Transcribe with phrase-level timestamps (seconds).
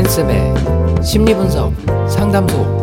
[0.00, 0.54] 앤쌤의
[1.04, 1.74] 심리분석
[2.08, 2.79] 상담소.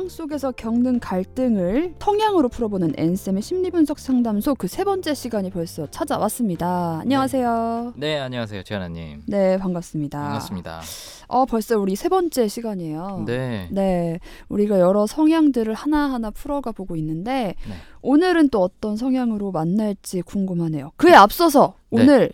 [0.00, 7.00] 일상 속에서 겪는 갈등을 성향으로 풀어보는 앤쌤의 심리분석 상담소 그 세 번째 시간이 벌써 찾아왔습니다.
[7.02, 7.94] 안녕하세요.
[7.96, 9.22] 네, 안녕하세요, 지아나님.
[9.26, 10.18] 네, 반갑습니다.
[10.18, 10.80] 반갑습니다.
[11.28, 13.24] 어, 벌써 우리 세 번째 시간이에요.
[13.26, 13.68] 네.
[13.72, 17.74] 네, 우리가 여러 성향들을 하나하나 풀어가 보고 있는데 네.
[18.00, 20.92] 오늘은 또 어떤 성향으로 만날지 궁금하네요.
[20.96, 22.02] 그에 앞서서 네.
[22.02, 22.30] 오늘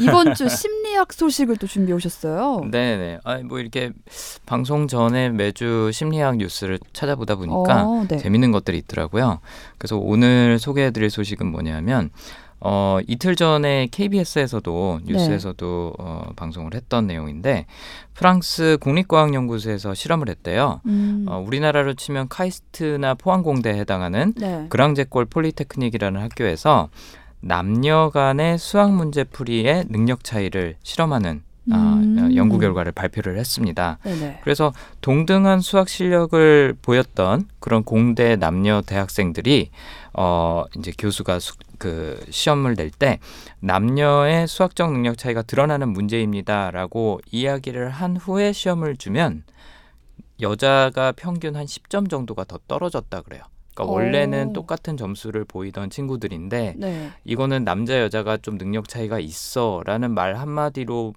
[0.00, 2.62] 이번 주 심리학 소식을 또 준비해 오셨어요.
[2.70, 3.18] 네, 네.
[3.24, 3.92] 아, 뭐 이렇게
[4.44, 8.16] 방송 전에 매주 심리학 뉴스를 찾아보다 보니까 어, 네.
[8.18, 9.40] 재밌는 것들이 있더라고요.
[9.78, 12.10] 그래서 오늘 소개해 드릴 소식은 뭐냐면
[12.58, 17.66] 어, 이틀 전에 KBS에서도 뉴스에서도 어, 방송을 했던 내용인데
[18.14, 20.80] 프랑스 국립과학연구소에서 실험을 했대요.
[20.86, 24.66] 음, 어, 우리나라로 치면 카이스트나 포항공대에 해당하는 네.
[24.70, 26.88] 그랑제콜 폴리테크닉이라는 학교에서
[27.46, 32.34] 남녀 간의 수학 문제 풀이의 능력 차이를 실험하는 아, 음.
[32.36, 33.98] 연구 결과를 발표를 했습니다.
[34.04, 34.40] 네네.
[34.44, 39.70] 그래서 동등한 수학 실력을 보였던 그런 공대 남녀 대학생들이
[40.12, 43.18] 어 이제 교수가 수, 그 시험을 낼 때
[43.60, 49.42] 남녀의 수학적 능력 차이가 드러나는 문제입니다라고 이야기를 한 후에 시험을 주면
[50.40, 53.42] 여자가 평균 한 10점 정도가 더 떨어졌다 그래요.
[53.76, 53.96] 그러니까 오.
[53.96, 57.10] 원래는 똑같은 점수를 보이던 친구들인데 네.
[57.24, 61.12] 이거는 남자 여자가 좀 능력 차이가 있어라는 말 한마디로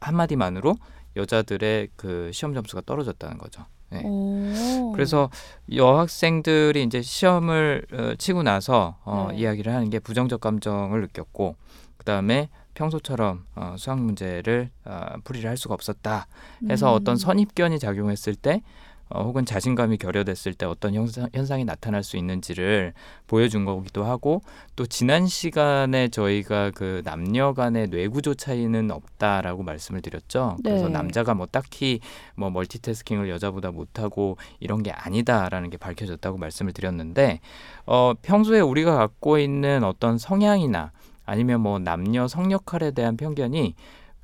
[0.00, 0.74] 한마디만으로
[1.14, 3.64] 여자들의 그 시험 점수가 떨어졌다는 거죠.
[3.90, 4.02] 네.
[4.04, 4.92] 오.
[4.92, 5.30] 그래서
[5.72, 9.38] 여학생들이 이제 시험을 어, 치고 나서 어, 네.
[9.38, 11.54] 이야기를 하는 게 부정적 감정을 느꼈고
[11.98, 16.26] 그다음에 평소처럼 어, 수학 문제를 어, 풀이를 할 수가 없었다
[16.68, 16.96] 해서 음.
[16.96, 18.62] 어떤 선입견이 작용했을 때
[19.08, 22.92] 어, 혹은 자신감이 결여됐을 때 어떤 현상, 현상이 나타날 수 있는지를
[23.28, 24.42] 보여준 거기도 하고
[24.74, 30.56] 또 지난 시간에 저희가 그 남녀 간의 뇌구조 차이는 없다라고 말씀을 드렸죠.
[30.64, 30.92] 그래서 네.
[30.92, 32.00] 남자가 뭐 딱히
[32.34, 37.40] 뭐 멀티태스킹을 여자보다 못하고 이런 게 아니다라는 게 밝혀졌다고 말씀을 드렸는데
[37.86, 40.90] 어, 평소에 우리가 갖고 있는 어떤 성향이나
[41.24, 43.74] 아니면 뭐 남녀 성 역할에 대한 편견이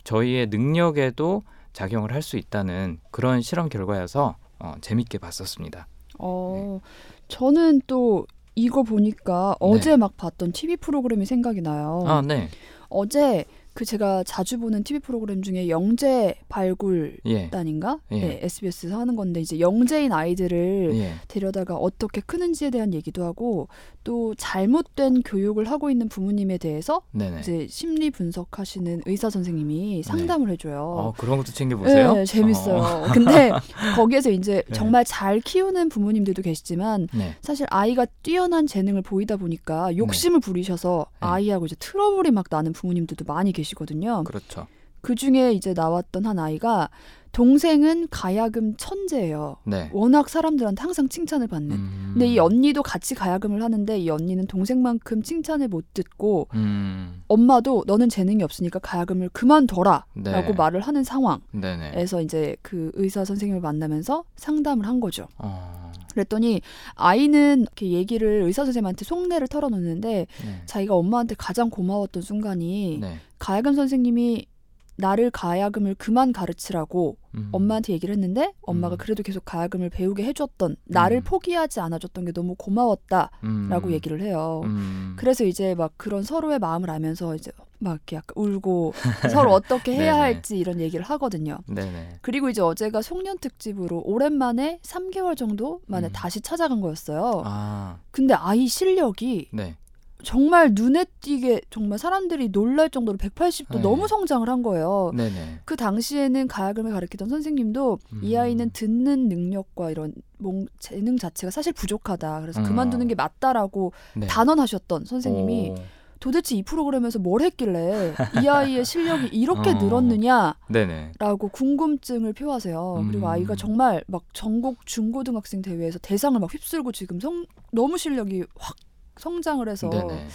[0.05, 5.89] 저희의 능력에도 작용을 할 수 있다는 그런 실험 결과여서 어, 재밌게 봤었습니다.
[6.21, 6.81] 어,
[7.29, 12.03] 저는 또 이거 보니까 어제 막 봤던 TV 프로그램이 생각이 나요.
[12.05, 12.11] 네.
[12.11, 12.49] 아, 네.
[12.89, 18.01] 어제 그 제가 자주 보는 TV 프로그램 중에 영재 발굴단인가?
[18.13, 18.21] 예.
[18.21, 20.99] 네, SBS에서 하는 건데 이제 영재인 아이들을 예.
[20.99, 21.15] 예.
[21.29, 23.69] 데려다가 어떻게 크는지에 대한 얘기도 하고
[24.05, 27.41] 또 잘못된 교육을 하고 있는 부모님에 대해서 네네.
[27.41, 30.83] 이제 심리 분석하시는 의사 선생님이 상담을 해줘요.
[30.83, 32.15] 어, 그런 것도 챙겨 보세요.
[32.15, 32.77] 네, 재밌어요.
[32.77, 33.07] 어.
[33.13, 33.53] 근데
[33.97, 34.75] 거기에서 이제 네.
[34.75, 37.37] 정말 잘 키우는 부모님들도 계시지만 네.
[37.41, 41.17] 사실 아이가 뛰어난 재능을 보이다 보니까 욕심을 부리셔서 네.
[41.27, 44.25] 아이하고 이제 트러블이 막 나는 부모님들도 많이 계시 거든요.
[44.25, 44.67] 그렇죠.
[45.01, 46.89] 그 중에 이제 나왔던 한 아이가
[47.33, 49.57] 동생은 가야금 천재예요.
[49.65, 49.91] 네.
[49.93, 51.77] 워낙 사람들한테 항상 칭찬을 받는.
[51.77, 52.11] 음.
[52.13, 57.23] 근데 이 언니도 같이 가야금을 하는데 이 언니는 동생만큼 칭찬을 못 듣고 음.
[57.29, 60.31] 엄마도 너는 재능이 없으니까 가야금을 그만둬라 네.
[60.31, 62.05] 라고 말을 하는 상황에서 네네.
[62.23, 65.27] 이제 그 의사 선생님을 만나면서 상담을 한 거죠.
[65.39, 65.91] 어.
[66.13, 66.61] 그랬더니
[66.95, 70.63] 아이는 이렇게 얘기를 의사 선생님한테 속내를 털어놓는데 네.
[70.67, 73.17] 자기가 엄마한테 가장 고마웠던 순간이 네.
[73.43, 74.47] 가야금 선생님이
[74.95, 77.49] 나를 가야금을 그만 가르치라고 음.
[77.51, 78.99] 엄마한테 얘기를 했는데 엄마가 음.
[78.99, 81.25] 그래도 계속 가야금을 배우게 해줬던 나를 음.
[81.25, 83.91] 포기하지 않아줬던 게 너무 고마웠다라고 음.
[83.91, 84.61] 얘기를 해요.
[84.65, 85.15] 음.
[85.17, 87.51] 그래서 이제 막 그런 서로의 마음을 알면서 이제
[87.81, 88.93] 막 이렇게 약간 울고
[89.33, 90.21] 서로 어떻게 해야.
[90.21, 91.59] 할지 이런 얘기를 하거든요.
[91.67, 92.19] 네네.
[92.21, 96.13] 그리고 이제 어제가 송년 특집으로 오랜만에 3개월 정도 만에 음.
[96.13, 97.43] 다시 찾아간 거였어요.
[97.45, 99.75] 아, 근데 아이 실력이 네.
[100.23, 103.81] 정말 눈에 띄게 정말 사람들이 놀랄 정도로 180도 네.
[103.81, 105.13] 너무 성장을 한 거예요.
[105.15, 105.61] 네네.
[105.65, 108.41] 그 당시에는 가야금을 가르치던 선생님도 이 음.
[108.41, 112.41] 아이는 듣는 능력과 이런 몽 재능 자체가 사실 부족하다.
[112.43, 112.65] 그래서 음.
[112.65, 114.27] 그만두는 게 맞다라고 네.
[114.27, 115.75] 단언하셨던 선생님이 오.
[116.21, 119.75] 도대체 이 프로그램에서 뭘 했길래 이 아이의 실력이 이렇게 어.
[119.75, 121.13] 늘었느냐라고 네네.
[121.51, 122.97] 궁금증을 표하세요.
[123.01, 123.09] 음.
[123.09, 128.77] 그리고 아이가 정말 막 전국 중고등학생 대회에서 대상을 막 휩쓸고 지금 성 너무 실력이 확
[129.19, 130.29] 성장을 해서 네네.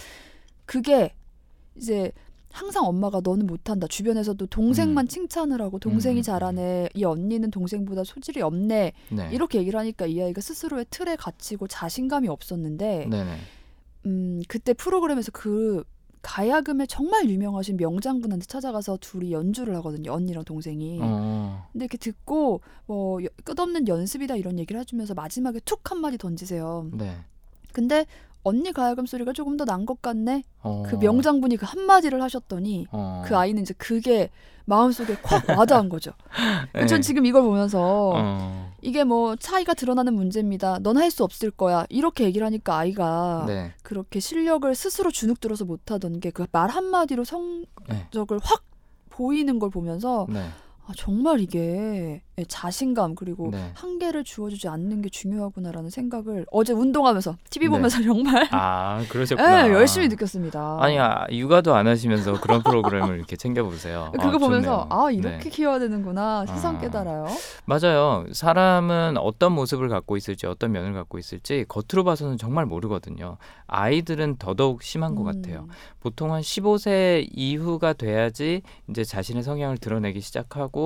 [0.66, 1.12] 그게
[1.76, 2.12] 이제
[2.50, 3.86] 항상 엄마가 너는 못한다.
[3.86, 5.08] 주변에서도 동생만 음.
[5.08, 6.22] 칭찬을 하고 동생이 음.
[6.22, 6.88] 잘하네.
[6.94, 8.92] 이 언니는 동생보다 소질이 없네.
[9.10, 9.28] 네.
[9.32, 13.36] 이렇게 얘기를 하니까 이 아이가 스스로의 틀에 갇히고 자신감이 없었는데 네네.
[14.06, 15.84] 음, 그때 프로그램에서 그
[16.22, 20.12] 가야금에 정말 유명하신 명장분한테 찾아가서 둘이 연주를 하거든요.
[20.12, 20.98] 언니랑 동생이.
[21.00, 21.68] 어.
[21.72, 26.88] 근데 이렇게 듣고 뭐 여- 끝없는 연습이다 이런 얘기를 해주면서 마지막에 툭 한마디 던지세요.
[26.92, 27.14] 네.
[27.72, 28.06] 근데
[28.48, 30.44] 언니 가야금 소리가 조금 더 난 것 같네.
[30.62, 30.82] 어.
[30.86, 33.22] 그 명장분이 그 한마디를 하셨더니 어.
[33.26, 34.30] 그 아이는 이제 그게
[34.64, 36.12] 마음속에 콱 와닿은 거죠.
[36.74, 36.86] 네.
[36.86, 38.72] 전 지금 이걸 보면서 어.
[38.82, 40.78] 이게 뭐 차이가 드러나는 문제입니다.
[40.80, 41.86] 넌 할 수 없을 거야.
[41.88, 43.72] 이렇게 얘기를 하니까 아이가 네.
[43.82, 47.24] 그렇게 실력을 스스로 주눅들어서 못하던 게 그 말 한마디로
[47.88, 48.06] 네.
[48.12, 48.62] 성적을 확
[49.10, 50.44] 보이는 걸 보면서 네.
[50.88, 53.72] 아, 정말 이게 자신감 그리고 네.
[53.74, 57.70] 한계를 주어주지 않는 게 중요하구나라는 생각을 어제 운동하면서 TV 네.
[57.72, 59.68] 보면서 정말 아, 그러셨구나.
[59.68, 60.78] 예, 열심히 느꼈습니다.
[60.80, 64.12] 아니, 아, 육아도 안 하시면서 그런 프로그램을 이렇게 챙겨보세요.
[64.12, 64.86] 그거 아, 보면서 좋네요.
[64.88, 65.50] 아 이렇게 네.
[65.50, 66.78] 키워야 되는구나 세상 아.
[66.78, 67.26] 깨달아요.
[67.66, 68.24] 맞아요.
[68.32, 73.36] 사람은 어떤 모습을 갖고 있을지, 어떤 면을 갖고 있을지 겉으로 봐서는 정말 모르거든요.
[73.66, 75.42] 아이들은 더더욱 심한 것 음.
[75.42, 75.66] 같아요.
[76.00, 80.77] 보통 한 15세 이후가 돼야지 이제 자신의 성향을 드러내기 시작하고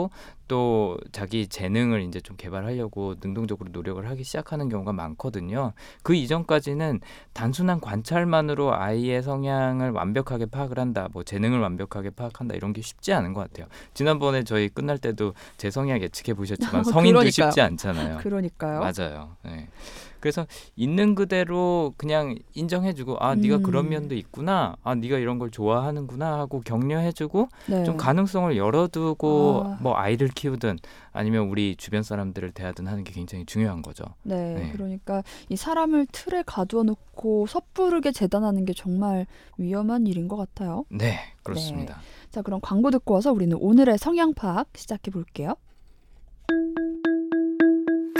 [0.49, 5.73] 또 자기 재능을 이제 좀 개발하려고 능동적으로 노력을 하기 시작하는 경우가 많거든요.
[6.03, 7.01] 그 이전까지는
[7.33, 13.33] 단순한 관찰만으로 아이의 성향을 완벽하게 파악을 한다, 뭐 재능을 완벽하게 파악한다 이런 게 쉽지 않은
[13.33, 13.67] 것 같아요.
[13.95, 17.31] 지난번에 저희 끝날 때도 제 성향 예측해 보셨지만 성인도 그러니까요.
[17.31, 18.19] 쉽지 않잖아요.
[18.19, 18.81] 그러니까요.
[18.81, 19.37] 맞아요.
[19.45, 19.69] 네.
[20.23, 20.47] 그래서
[20.77, 23.63] 있는 그대로 그냥 인정해주고 아 네가 음.
[23.63, 27.85] 그런 면도 있구나, 아 네가 이런 걸 좋아하는구나 하고 격려해주고 네.
[27.85, 29.79] 좀 가능성을 열어두고 아.
[29.83, 30.79] 뭐 아이를 키우든
[31.11, 34.05] 아니면 우리 주변 사람들을 대하든 하는 게 굉장히 중요한 거죠.
[34.23, 34.71] 네, 네.
[34.73, 39.27] 그러니까 이 사람을 틀에 가두어 놓고 섣부르게 재단하는 게 정말
[39.59, 40.85] 위험한 일인 것 같아요.
[40.89, 42.01] 네, 그렇습니다.
[42.31, 45.57] 자, 그럼 광고 듣고 와서 우리는 오늘의 성향 파악 시작해 볼게요.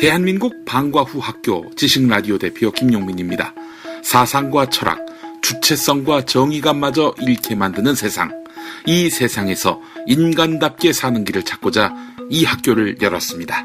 [0.03, 3.55] 대한민국 방과 후 학교 지식라디오 대표 김용민입니다.
[4.03, 4.99] 사상과 철학,
[5.43, 8.33] 주체성과 정의감마저 잃게 만드는 세상.
[8.85, 11.95] 이 세상에서 인간답게 사는 길을 찾고자
[12.31, 13.65] 이 학교를 열었습니다.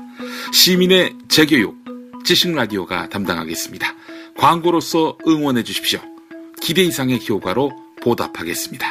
[0.53, 1.75] 시민의 재교육,
[2.23, 3.95] 지식라디오가 담당하겠습니다.
[4.37, 5.99] 광고로서 응원해 주십시오.
[6.61, 7.71] 기대 이상의 효과로
[8.03, 8.85] 보답하겠습니다.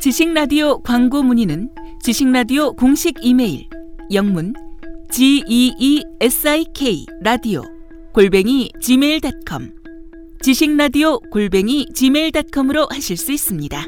[0.00, 1.68] 지식라디오 광고 문의는
[2.02, 3.68] 지식라디오 공식 이메일
[4.10, 4.54] 영문
[5.10, 7.62] g e e s i k 라디오
[8.12, 9.74] 골뱅이 gmail.com
[10.40, 13.86] 지식 라디오 골뱅이 gmail.com으로 하실 수 있습니다.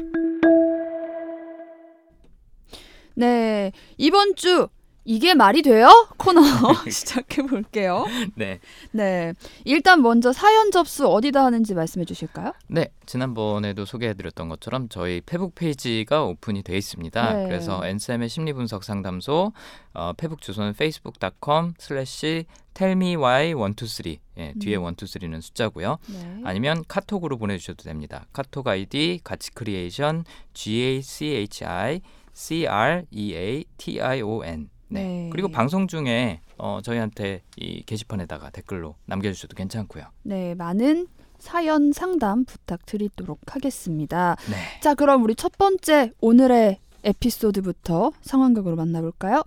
[3.15, 4.67] 네, 이번 주
[5.05, 6.07] 이게 말이 돼요?
[6.17, 6.41] 코너
[6.89, 8.05] 시작해 볼게요.
[8.35, 8.59] 네,
[8.91, 9.33] 네,
[9.65, 12.53] 일단 먼저 사연 접수 어디다 하는지 말씀해 주실까요?
[12.67, 17.33] 네 지난번에도 소개해 드렸던 것처럼 저희 페북 페이지가 오픈이 돼 있습니다.
[17.33, 17.45] 네.
[17.45, 19.51] 그래서 엔쌤의 심리 분석 상담소
[19.93, 24.83] 어, 페북 주소는 facebook.com/slash tellmewhy123 예, 뒤에 음.
[24.83, 25.97] 123는 숫자고요.
[26.07, 26.41] 네.
[26.43, 28.25] 아니면 카톡으로 보내 주셔도 됩니다.
[28.33, 32.01] 카톡 아이디 가치 크리에이션 G A C H I
[32.33, 34.72] C R E A T I O N.
[34.93, 35.03] 네.
[35.03, 35.29] 네.
[35.31, 40.05] 그리고 방송 중에 어, 저희한테 이 게시판에다가 댓글로 남겨주셔도 괜찮고요.
[40.23, 41.07] 네, 많은
[41.39, 44.37] 사연 상담 부탁드리도록 하겠습니다.
[44.49, 44.79] 네.
[44.81, 49.43] 자, 그럼 우리 첫 번째 오늘의 에피소드부터 상황극으로 만나볼까요?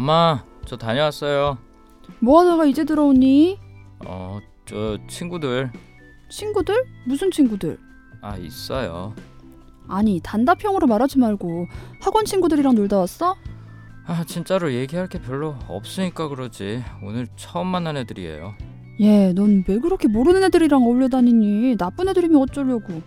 [0.00, 1.56] 엄마, 저 다녀왔어요.
[2.20, 3.58] 뭐 하다가 이제 들어오니?
[4.04, 5.70] 어, 저 친구들
[6.28, 6.84] 친구들?
[7.06, 7.78] 무슨 친구들?
[8.20, 9.14] 아 있어요.
[9.88, 11.66] 아니, 단답형으로 말하지 말고
[12.02, 13.36] 학원 친구들이랑 놀다 왔어?
[14.06, 16.84] 아 진짜로 얘기할 게 별로 없으니까 그러지.
[17.02, 18.54] 오늘 처음 만난 애들이에요.
[19.00, 21.76] 얘, 넌 왜 그렇게 모르는 애들이랑 어울려 다니니?
[21.78, 23.00] 나쁜 애들이면 어쩌려고.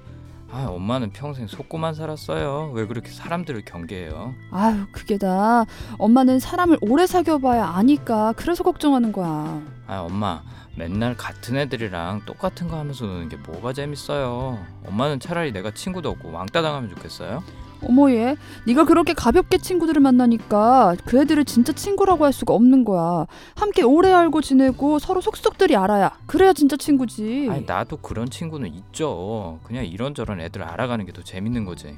[0.52, 2.72] 아 엄마는 평생 속고만 살았어요.
[2.74, 4.34] 왜 그렇게 사람들을 경계해요?
[4.52, 5.66] 아유, 그게 다
[6.00, 9.62] 엄마는 사람을 오래 사귀어봐야 아니까 그래서 걱정하는 거야.
[9.88, 10.42] 아 엄마
[10.76, 14.58] 맨날 같은 애들이랑 똑같은 거 하면서 노는 게 뭐가 재밌어요.
[14.88, 17.44] 엄마는 차라리 내가 친구도 없고 왕따 당하면 좋겠어요.
[17.84, 23.26] 어머 얘, 네가 그렇게 가볍게 친구들을 만나니까 그 애들을 진짜 친구라고 할 수가 없는 거야.
[23.56, 27.48] 함께 오래 알고 지내고 서로 속속들이 알아야 그래야 진짜 친구지.
[27.50, 29.60] 아니 나도 그런 친구는 있죠.
[29.64, 31.96] 그냥 이런저런 애들 알아가는 게 더 재밌는 거지.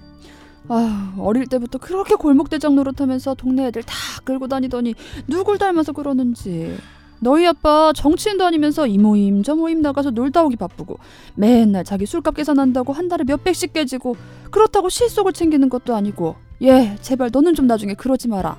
[0.69, 4.93] 아휴, 어릴 때부터 그렇게 골목대장 노릇하면서 동네 애들 다 끌고 다니더니
[5.27, 6.77] 누굴 닮아서 그러는지.
[7.21, 10.97] 너희 아빠 정치인도 아니면서 이 모임 저 모임 나가서 놀다 오기 바쁘고
[11.35, 14.15] 맨날 자기 술값 계산한다고 한 달에 몇 백씩 깨지고
[14.49, 18.57] 그렇다고 실속을 챙기는 것도 아니고 예 제발 너는 좀 나중에 그러지 마라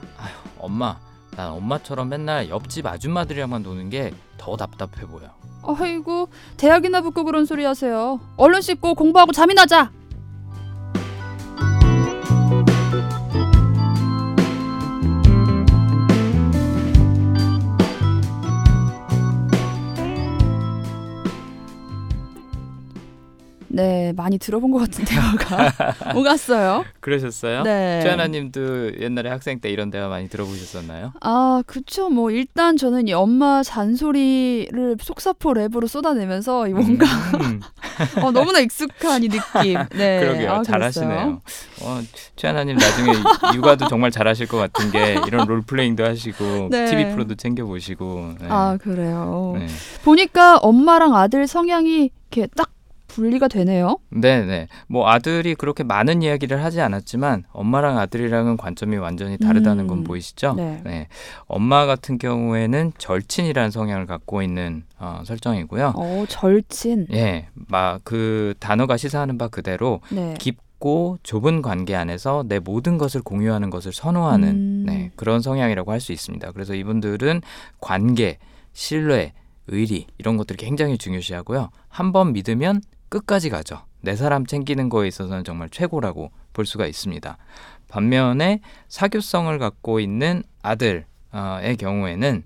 [0.59, 0.97] 엄마
[1.37, 5.29] 난 엄마처럼 맨날 옆집 아줌마들이랑만 노는 게 더 답답해 보여.
[5.65, 8.19] 아이고 대학이나 붙고 그런 소리 하세요.
[8.37, 9.93] 얼른 씻고 공부하고 잠이나 자.
[23.75, 25.73] 네, 많이 들어본 것 같은 대화가
[26.15, 26.85] 오갔어요.
[27.01, 27.63] 그러셨어요?
[27.63, 28.01] 네.
[28.03, 31.15] 최하나님도 옛날에 학생 때 이런 대화 많이 들어보셨었나요?
[31.23, 32.11] 아, 그쵸.
[32.11, 37.07] 뭐 일단 저는 이 엄마 잔소리를 속사포 랩으로 쏟아내면서 이 뭔가
[37.41, 37.61] 음,
[38.23, 39.79] 어, 너무나 익숙한 이 느낌.
[39.97, 40.21] 네.
[40.21, 40.53] 그러게요.
[40.53, 41.41] 아, 잘하시네요.
[41.83, 42.01] 어,
[42.37, 43.13] 최하나님 나중에
[43.55, 46.85] 육아도 정말 잘하실 것 같은 게 이런 롤플레잉도 하시고 네.
[46.87, 48.35] TV 프로도 챙겨 보시고.
[48.39, 48.47] 네.
[48.51, 49.55] 아, 그래요.
[49.59, 49.67] 네.
[50.05, 52.71] 보니까 엄마랑 아들 성향이 이렇게 딱
[53.13, 53.99] 분리가 되네요.
[54.11, 54.69] 네, 네.
[54.89, 60.05] 뭐 아들이 그렇게 많은 이야기를 하지 않았지만 엄마랑 아들이랑은 관점이 완전히 다르다는 건 음.
[60.05, 60.55] 보이시죠?
[60.55, 61.09] 네.
[61.47, 65.93] 엄마 같은 경우에는 절친이라는 성향을 갖고 있는 어, 설정이고요.
[65.97, 67.09] 어, 절친.
[67.13, 70.35] 예, 막 그 단어가 시사하는 바 그대로 네.
[70.39, 74.85] 깊고 좁은 관계 안에서 내 모든 것을 공유하는 것을 선호하는 음.
[74.87, 76.51] 네, 그런 성향이라고 할 수 있습니다.
[76.53, 77.43] 그래서 이분들은
[77.81, 78.39] 관계,
[78.73, 79.33] 신뢰,
[79.69, 81.71] 의리 이런 것들을 굉장히 중요시하고요.
[81.89, 82.81] 한 번 믿으면
[83.13, 83.85] 끝까지 가죠.
[84.01, 87.37] 내 사람 챙기는 거에 있어서는 정말 최고라고 볼 수가 있습니다.
[87.89, 91.05] 반면에 사교성을 갖고 있는 아들의
[91.79, 92.43] 경우에는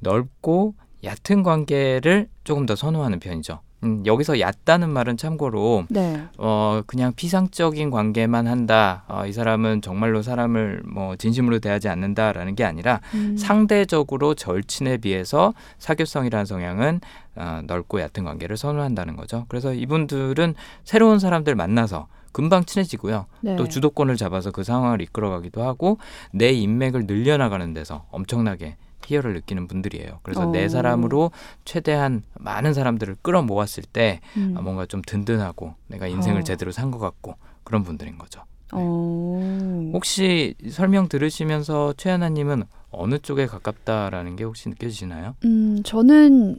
[0.00, 3.60] 넓고 얕은 관계를 조금 더 선호하는 편이죠.
[3.84, 6.22] 음, 여기서 얕다는 말은 참고로 네.
[6.38, 9.04] 어 그냥 피상적인 관계만 한다.
[9.08, 13.36] 어, 이 사람은 정말로 사람을 뭐 진심으로 대하지 않는다라는 게 아니라 음.
[13.36, 17.00] 상대적으로 절친에 비해서 사교성이라는 성향은
[17.36, 19.44] 어, 넓고 얕은 관계를 선호한다는 거죠.
[19.48, 23.26] 그래서 이분들은 새로운 사람들 만나서 금방 친해지고요.
[23.42, 23.54] 네.
[23.54, 25.98] 또 주도권을 잡아서 그 상황을 이끌어가기도 하고
[26.32, 28.76] 내 인맥을 늘려나가는 데서 엄청나게
[29.06, 30.20] 희열을 느끼는 분들이에요.
[30.22, 30.46] 그래서 어.
[30.46, 31.30] 내 사람으로
[31.64, 34.54] 최대한 많은 사람들을 끌어모았을 때 음.
[34.56, 36.44] 아, 뭔가 좀 든든하고 내가 인생을 어.
[36.44, 37.34] 제대로 산 것 같고
[37.64, 38.42] 그런 분들인 거죠.
[38.72, 39.90] 어.
[39.92, 45.34] 혹시 설명 들으시면서 최하나님은 어느 쪽에 가깝다라는 게 혹시 느껴지시나요?
[45.44, 46.58] 음, 저는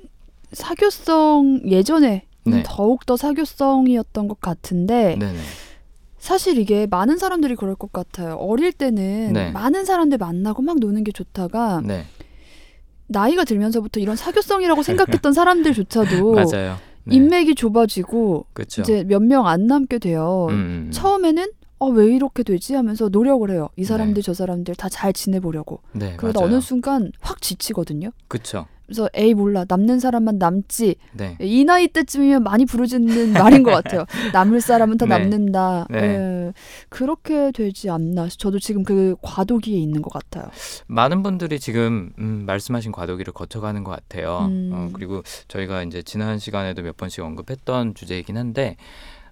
[0.52, 2.64] 사교성 예전에 네.
[2.66, 5.40] 더욱 더 사교성이었던 것 같은데 네네.
[6.18, 8.36] 사실 이게 많은 사람들이 그럴 것 같아요.
[8.36, 9.52] 어릴 때는 네.
[9.52, 12.06] 많은 사람들 만나고 막 노는 게 좋다가 네,
[13.08, 16.78] 나이가 들면서부터 이런 사교성이라고 생각했던 사람들조차도 맞아요.
[17.04, 17.16] 네.
[17.16, 18.82] 인맥이 좁아지고 그렇죠.
[18.82, 20.48] 이제 몇 명 안 남게 돼요.
[20.50, 20.56] 음,
[20.88, 20.92] 음.
[20.92, 21.46] 처음에는
[21.78, 23.70] 어, 왜 이렇게 되지 하면서 노력을 해요.
[23.76, 24.26] 이 사람들 네.
[24.26, 25.82] 저 사람들 다 잘 지내보려고.
[25.92, 26.54] 네, 그러다 맞아요.
[26.54, 28.12] 어느 순간 확 지치거든요.
[28.28, 28.66] 그렇죠.
[28.86, 31.38] 그래서 에이 몰라 남는 사람만 남지 네.
[31.40, 34.06] 이 나이 때쯤이면 많이 부르짖는 말인 것 같아요.
[34.34, 35.18] 남을 사람은 다 네.
[35.18, 35.88] 남는다.
[35.90, 36.00] 네.
[36.00, 36.54] 예,
[36.90, 38.28] 그렇게 되지 않나.
[38.30, 40.50] 저도 지금 그 과도기에 있는 것 같아요.
[40.88, 44.48] 많은 분들이 지금 음, 말씀하신 과도기를 거쳐가는 것 같아요.
[44.50, 44.72] 음.
[44.74, 48.78] 어, 그리고 저희가 이제 지난 시간에도 몇 번씩 언급했던 주제이긴 한데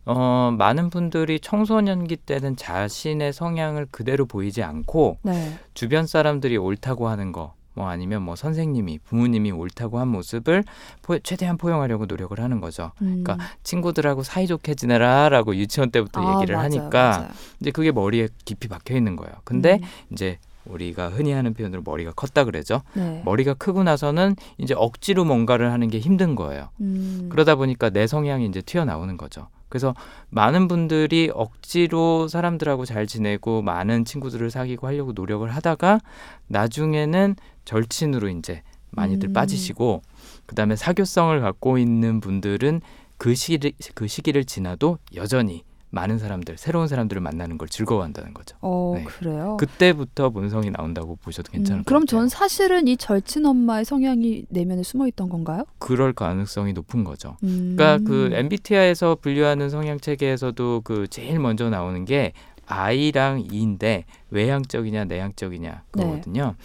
[0.06, 5.58] 어, 많은 분들이 청소년기 때는 자신의 성향을 그대로 보이지 않고 네.
[5.74, 10.64] 주변 사람들이 옳다고 하는 거, 뭐 아니면 뭐 선생님이 부모님이 옳다고 한 모습을
[11.02, 12.92] 포- 최대한 포용하려고 노력을 하는 거죠.
[13.02, 13.24] 음.
[13.24, 17.28] 그러니까 친구들하고 사이좋게 지내라라고 유치원 때부터 아, 얘기를 맞아요, 하니까 맞아요.
[17.60, 19.34] 이제 그게 머리에 깊이 박혀 있는 거예요.
[19.44, 19.88] 근데 음.
[20.12, 22.84] 이제 우리가 흔히 하는 표현으로 머리가 컸다 그러죠.
[22.94, 23.22] 네.
[23.26, 26.70] 머리가 크고 나서는 이제 억지로 뭔가를 하는 게 힘든 거예요.
[26.80, 27.28] 음.
[27.30, 29.48] 그러다 보니까 내 성향이 이제 튀어나오는 거죠.
[29.68, 29.94] 그래서
[30.30, 36.00] 많은 분들이 억지로 사람들하고 잘 지내고 많은 친구들을 사귀고 하려고 노력을 하다가
[36.48, 37.36] 나중에는
[37.66, 39.34] 절친으로 이제 많이들 음.
[39.34, 40.02] 빠지시고
[40.46, 42.82] 그다음에 사교성을 갖고 있는 분들은
[43.18, 48.58] 그 시기 그 시기를 지나도 여전히 많은 사람들 새로운 사람들을 만나는 걸 즐거워한다는 거죠.
[48.62, 49.04] 어 네.
[49.04, 49.58] 그래요.
[49.60, 52.22] 그때부터 본성이 나온다고 보셔도 괜찮을 음, 것 그럼 같아요.
[52.22, 55.66] 전 사실은 이 절친 엄마의 성향이 내면에 숨어 있던 건가요?
[55.78, 57.38] 그럴 가능성이 높은 거죠.
[57.44, 57.76] 음.
[57.78, 62.34] 그러니까 그 MBTI에서 분류하는 성향 체계에서도 그 제일 먼저 나오는 게
[62.82, 66.56] I랑 E인데 외향적이냐 내향적이냐 그거거든요.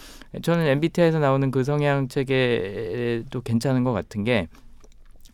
[0.41, 4.47] 저는 MBTI에서 나오는 그 성향 체계도 괜찮은 것 같은 게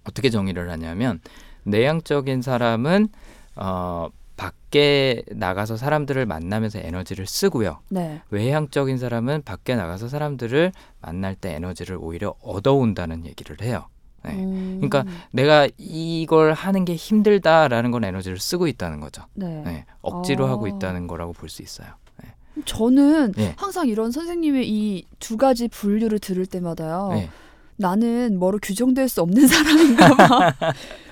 [0.04, 1.20] 어떻게 정의를 하냐면
[1.64, 3.08] 내향적인 사람은
[3.56, 7.80] 어 밖에 나가서 사람들을 만나면서 에너지를 쓰고요.
[7.90, 8.22] 네.
[8.30, 13.88] 외향적인 사람은 밖에 나가서 사람들을 만날 때 에너지를 오히려 얻어온다는 얘기를 해요.
[14.26, 14.34] 네.
[14.34, 14.80] 음.
[14.82, 19.24] 그러니까 내가 이걸 하는 게 힘들다라는 건 에너지를 쓰고 있다는 거죠.
[19.34, 19.62] 네.
[19.66, 19.86] 네.
[20.02, 20.50] 억지로 아.
[20.52, 21.88] 하고 있다는 거라고 볼 수 있어요.
[22.24, 22.30] 네.
[22.66, 23.54] 저는 네.
[23.58, 27.10] 항상 이런 선생님의 이 두 가지 분류를 들을 때마다요.
[27.14, 27.30] 네.
[27.78, 30.54] 나는 뭐로 규정될 수 없는 사람인가 봐.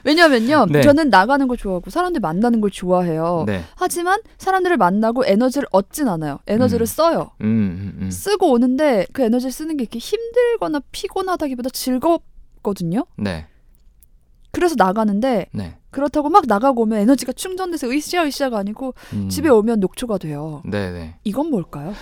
[0.06, 0.68] 왜냐면요.
[0.70, 0.82] 네.
[0.82, 3.44] 저는 나가는 걸 좋아하고 사람들 만나는 걸 좋아해요.
[3.48, 3.64] 네.
[3.76, 6.40] 하지만 사람들을 만나고 에너지를 얻진 않아요.
[6.48, 6.86] 에너지를 음.
[6.86, 7.32] 써요.
[7.42, 8.12] 음, 음, 음.
[8.12, 12.24] 쓰고 오는데 그 에너지를 쓰는 게 이렇게 힘들거나 피곤하다기보다 즐겁
[12.64, 13.06] 거든요.
[13.18, 13.46] 네.
[14.52, 15.78] 그래서 나가는데 네.
[15.90, 19.30] 그렇다고 막 나가고 오면 에너지가 충전돼서 으쌰 으쌰가 아니고 음.
[19.30, 20.62] 집에 오면 녹초가 돼요.
[20.66, 21.16] 네, 네.
[21.24, 21.94] 이건 뭘까요?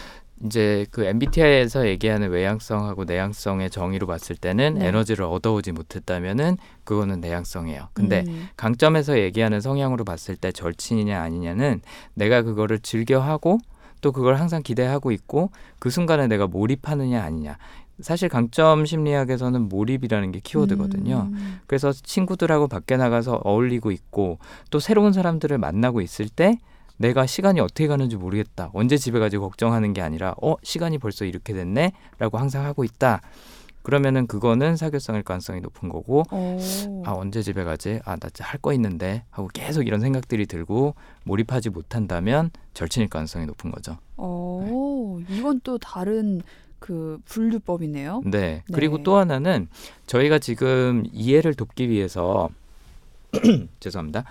[0.45, 4.87] 이제 그 MBTI에서 얘기하는 외향성하고 내향성의 정의로 봤을 때는 네.
[4.87, 7.89] 에너지를 얻어오지 못했다면은 그거는 내향성이에요.
[7.93, 8.47] 근데 음.
[8.57, 11.81] 강점에서 얘기하는 성향으로 봤을 때 절친이냐 아니냐는
[12.15, 13.59] 내가 그거를 즐겨하고
[14.01, 17.57] 또 그걸 항상 기대하고 있고 그 순간에 내가 몰입하느냐 아니냐.
[18.01, 21.29] 사실 강점 심리학에서는 몰입이라는 게 키워드거든요.
[21.31, 21.60] 음.
[21.67, 24.39] 그래서 친구들하고 밖에 나가서 어울리고 있고
[24.70, 26.58] 또 새로운 사람들을 만나고 있을 때
[26.98, 28.70] 내가 시간이 어떻게 가는지 모르겠다.
[28.74, 33.22] 언제 집에 가지 걱정하는 게 아니라 어 시간이 벌써 이렇게 됐네라고 항상 하고 있다.
[33.84, 36.60] 그러면은 그거는 사교성일 가능성이 높은 거고 어.
[37.03, 38.00] 아 언제 집에 가지?
[38.05, 40.93] 아 나 할 거 있는데 하고 계속 이런 생각들이 들고
[41.24, 43.98] 몰입하지 못한다면 절친일 가능성이 높은 거죠.
[44.17, 45.17] 어.
[45.29, 46.41] 이건 또 다른
[46.81, 48.23] 그 분류법이네요.
[48.25, 48.63] 네.
[48.73, 49.03] 그리고 네.
[49.03, 49.67] 또 하나는
[50.07, 52.50] 저희가 지금 이해를 돕기 위해서
[53.79, 54.23] 죄송합니다.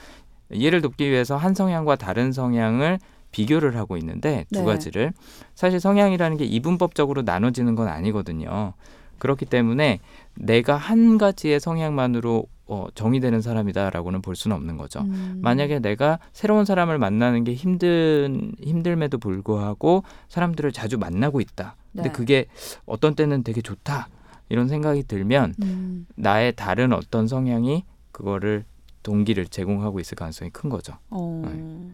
[0.51, 2.99] 이해를 돕기 위해서 한 성향과 다른 성향을
[3.31, 4.65] 비교를 하고 있는데 두 네.
[4.65, 5.13] 가지를
[5.55, 8.73] 사실 성향이라는 게 이분법적으로 나눠지는 건 아니거든요.
[9.19, 10.01] 그렇기 때문에
[10.35, 15.03] 내가 한 가지의 성향만으로 어, 정의되는 사람이다라고는 볼 수는 없는 거죠.
[15.03, 15.39] 음.
[15.41, 21.77] 만약에 내가 새로운 사람을 만나는 게 힘든 힘듦에도 불구하고 사람들을 자주 만나고 있다.
[21.93, 22.13] 근데 네.
[22.13, 22.47] 그게
[22.87, 24.09] 어떤 때는 되게 좋다.
[24.49, 26.07] 이런 생각이 들면 음.
[26.17, 28.65] 나의 다른 어떤 성향이 그거를
[29.03, 30.95] 동기를 제공하고 있을 가능성이 큰 거죠.
[31.11, 31.43] 어.
[31.45, 31.91] 네.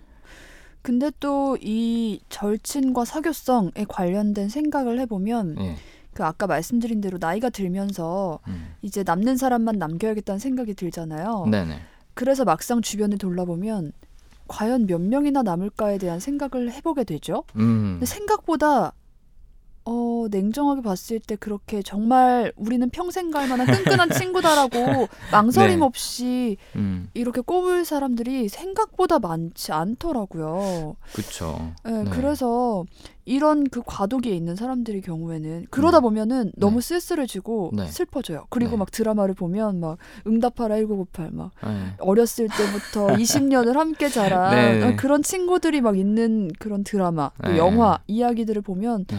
[0.83, 5.77] 근데 또 이 절친과 사교성에 관련된 생각을 해보면 예.
[6.15, 8.75] 그 아까 말씀드린 대로 나이가 들면서 음.
[8.83, 11.47] 이제 남는 사람만 남겨야겠다는 생각이 들잖아요.
[11.51, 11.79] 네네.
[12.15, 13.93] 그래서 막상 주변을 돌아보면
[14.49, 17.45] 과연 몇 명이나 남을까에 대한 생각을 해보게 되죠.
[17.57, 18.01] 음.
[18.03, 18.93] 생각보다
[19.89, 25.87] 어, 냉정하게 봤을 때 그렇게 정말 우리는 평생 갈 만한 끈끈한 친구다라고 망설임 네.
[25.87, 27.09] 없이 음.
[27.15, 30.97] 이렇게 꼽을 사람들이 생각보다 많지 않더라고요.
[31.13, 31.73] 그쵸.
[31.85, 32.11] 네, 네.
[32.11, 32.85] 그래서
[33.25, 36.03] 이런 그 과도기에 있는 사람들의 경우에는 그러다 음.
[36.03, 36.89] 보면은 너무 네.
[36.89, 37.87] 쓸쓸해지고 네.
[37.87, 38.47] 슬퍼져요.
[38.51, 38.77] 그리고 네.
[38.79, 41.95] 막 드라마를 보면 막 응답하라 1998막 예.
[41.99, 44.85] 어렸을 때부터 20년을 함께 자란 네, 네.
[44.85, 47.59] 어, 그런 친구들이 막 있는 그런 드라마, 또 네.
[47.59, 49.17] 영화 이야기들을 보면 네.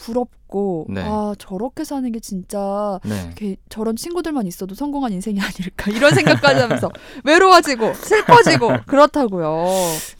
[0.00, 1.02] 부럽고 네.
[1.04, 3.56] 아 저렇게 사는 게 진짜 네.
[3.68, 6.90] 저런 친구들만 있어도 성공한 인생이 아닐까 이런 생각까지 하면서
[7.24, 9.66] 외로워지고 슬퍼지고 그렇다고요.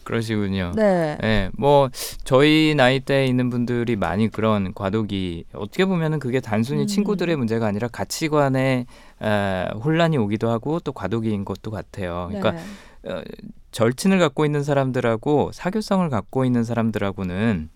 [0.03, 0.71] 그러시군요.
[0.75, 1.17] 네.
[1.23, 1.89] 예, 뭐
[2.23, 6.87] 저희 나이대에 있는 분들이 많이 그런 과도기 어떻게 보면은 그게 단순히 음.
[6.87, 8.85] 친구들의 문제가 아니라 가치관에
[9.21, 12.29] 에, 혼란이 오기도 하고 또 과도기인 것도 같아요.
[12.29, 13.11] 그러니까 네.
[13.11, 13.23] 어,
[13.71, 17.69] 절친을 갖고 있는 사람들하고 사교성을 갖고 있는 사람들하고는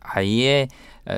[0.00, 0.68] 아예 에,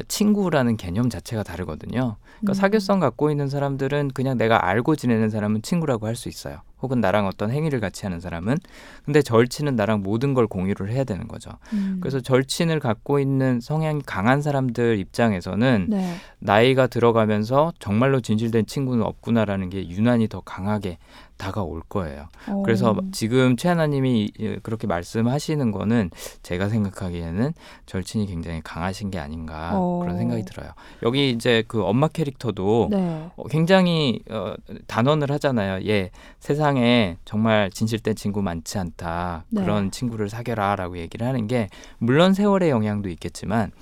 [0.08, 2.16] 친구라는 개념 자체가 다르거든요.
[2.40, 2.54] 그러니까 음.
[2.54, 6.58] 사교성 갖고 있는 사람들은 그냥 내가 알고 지내는 사람은 친구라고 할 수 있어요.
[6.82, 8.58] 혹은 나랑 어떤 행위를 같이 하는 사람은
[9.06, 11.50] 근데 절친은 나랑 모든 걸 공유를 해야 되는 거죠.
[11.72, 11.98] 음.
[12.00, 16.16] 그래서 절친을 갖고 있는 성향이 강한 사람들 입장에서는 네.
[16.38, 20.98] 나이가 들어가면서 정말로 진실된 친구는 없구나라는 게 유난히 더 강하게
[21.38, 22.28] 다가올 거예요.
[22.48, 22.62] 어.
[22.62, 26.10] 그래서 지금 최하나님이 이- 그렇게 말씀하시는 거는
[26.42, 27.52] 제가 생각하기에는
[27.86, 30.00] 절친이 굉장히 강하신 게 아닌가 어.
[30.00, 30.70] 그런 생각이 들어요.
[31.02, 33.30] 여기 이제 그 엄마 캐릭터도 네.
[33.36, 34.54] 어, 굉장히 어,
[34.86, 35.86] 단언을 하잖아요.
[35.88, 36.10] 예,
[36.40, 39.44] 세상에 정말 진실된 친구 많지 않다.
[39.50, 39.62] 네.
[39.62, 43.72] 그런 친구를 사겨라라고 얘기를 하는 게 물론 세월의 영향도 있겠지만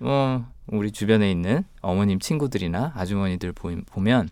[0.00, 4.28] 어, 우리 주변에 있는 어머님 친구들이나 아주머니들 보, 보면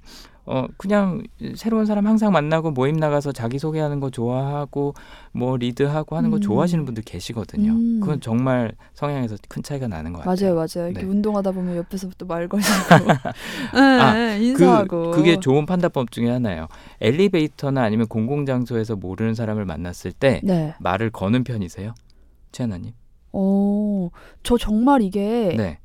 [0.50, 1.22] 어 그냥
[1.56, 4.94] 새로운 사람 항상 만나고 모임 나가서 자기 소개하는 거 좋아하고
[5.32, 6.40] 뭐 리드하고 하는 거 음.
[6.40, 7.70] 좋아하시는 분들 계시거든요.
[7.72, 8.00] 음.
[8.00, 10.54] 그건 정말 성향에서 큰 차이가 나는 것 같아요.
[10.54, 10.88] 맞아요, 맞아요.
[10.88, 11.10] 이렇게 네.
[11.10, 12.56] 운동하다 보면 옆에서 또말 걸고,
[13.74, 15.10] 네, 아, 네, 인사하고.
[15.10, 16.68] 그, 그게 좋은 판단법 중에 하나예요.
[17.02, 20.74] 엘리베이터나 아니면 공공 장소에서 모르는 사람을 만났을 때 네.
[20.80, 21.92] 말을 거는 편이세요?
[22.52, 22.92] 최하나님?
[23.32, 24.08] 어,
[24.42, 25.78] 저 정말 이게 네.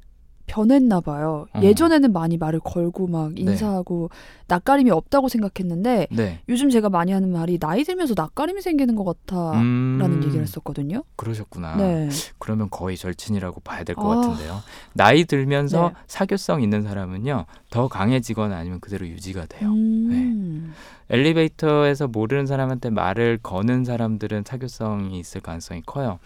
[0.54, 1.48] 변했나 봐요.
[1.54, 1.62] 어.
[1.64, 4.12] 예전에는 많이 말을 걸고 막 인사하고
[4.48, 6.42] 낯가림이 없다고 생각했는데 네.
[6.48, 11.04] 요즘 제가 많이 하는 말이 나이 들면서 낯가림이 생기는 것 같아라는 음, 얘기를 했었거든요.
[11.16, 11.78] 그러셨구나.
[11.78, 12.10] 네.
[12.38, 14.16] 그러면 거의 절친이라고 봐야 될것 아.
[14.16, 14.60] 같은데요.
[14.94, 15.96] 나이 들면서 네.
[16.06, 17.46] 사교성 있는 사람은요.
[17.72, 19.72] 더 강해지거나 아니면 그대로 유지가 돼요.
[19.72, 20.72] 음.
[21.10, 26.20] 엘리베이터에서 모르는 사람한테 말을 거는 사람들은 사교성이 있을 가능성이 커요.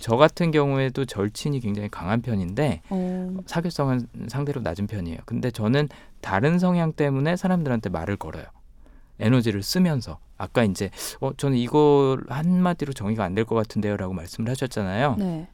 [0.00, 3.36] 저 같은 경우에도 절친이 굉장히 강한 편인데 어.
[3.46, 5.18] 사교성은 상대로 낮은 편이에요.
[5.26, 5.88] 근데 저는
[6.20, 8.44] 다른 성향 때문에 사람들한테 말을 걸어요.
[9.18, 10.90] 에너지를 쓰면서 아까 이제
[11.20, 15.16] 어 저는 이거 한마디로 정의가 안 될 것 같은데요라고 말씀을 하셨잖아요.
[15.18, 15.48] 네.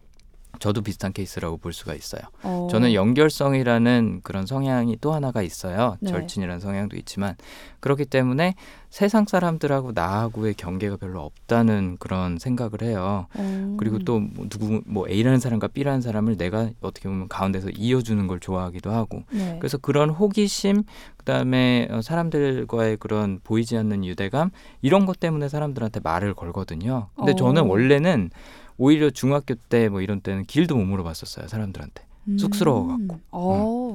[0.59, 2.21] 저도 비슷한 케이스라고 볼 수가 있어요.
[2.43, 2.69] 어.
[2.71, 5.97] 저는 연결성이라는 그런 성향이 또 하나가 있어요.
[6.01, 6.11] 네.
[6.11, 7.37] 절친이라는 성향도 있지만
[7.81, 8.55] 그렇기 때문에
[8.91, 13.27] 세상 사람들하고 나하고의 경계가 별로 없다는 그런 생각을 해요.
[13.35, 13.77] 어.
[13.79, 18.41] 그리고 또 뭐 누구 뭐 A라는 사람과 B라는 사람을 내가 어떻게 보면 가운데서 이어주는 걸
[18.41, 19.57] 좋아하기도 하고 네.
[19.61, 20.83] 그래서 그런 호기심
[21.17, 24.51] 그다음에 어, 사람들과의 그런 보이지 않는 유대감
[24.83, 27.09] 이런 것 때문에 사람들한테 말을 걸거든요.
[27.17, 27.35] 근데 어.
[27.35, 28.31] 저는 원래는
[28.79, 32.05] 오히려 중학교 때 뭐 이런 때는 길도 못 물어봤었어요 사람들한테.
[32.39, 33.15] 쑥스러워갖고.
[33.15, 33.21] 음.
[33.31, 33.93] 어.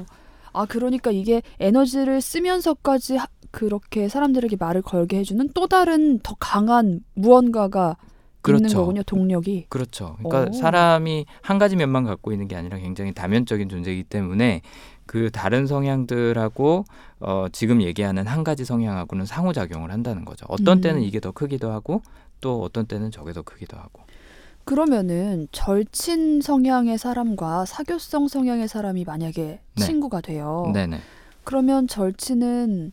[0.53, 7.01] 아 그러니까 이게 에너지를 쓰면서까지 하- 그렇게 사람들에게 말을 걸게 해주는 또 다른 더 강한
[7.13, 7.97] 무언가가
[8.47, 8.77] 있는 그렇죠.
[8.79, 9.03] 거군요.
[9.03, 9.65] 동력이.
[9.69, 10.15] 그렇죠.
[10.23, 10.53] 그러니까 오.
[10.53, 14.61] 사람이 한 가지 면만 갖고 있는 게 아니라 굉장히 다면적인 존재이기 때문에
[15.05, 16.85] 그 다른 성향들하고
[17.19, 20.45] 어, 지금 얘기하는 한 가지 성향하고는 상호작용을 한다는 거죠.
[20.49, 20.81] 어떤 음.
[20.81, 22.01] 때는 이게 더 크기도 하고
[22.39, 24.01] 또 어떤 때는 저게 더 크기도 하고.
[24.65, 29.85] 그러면은 절친 성향의 사람과 사교성 성향의 사람이 만약에 네.
[29.85, 30.69] 친구가 돼요.
[30.73, 30.99] 네네.
[31.43, 32.91] 그러면 절친은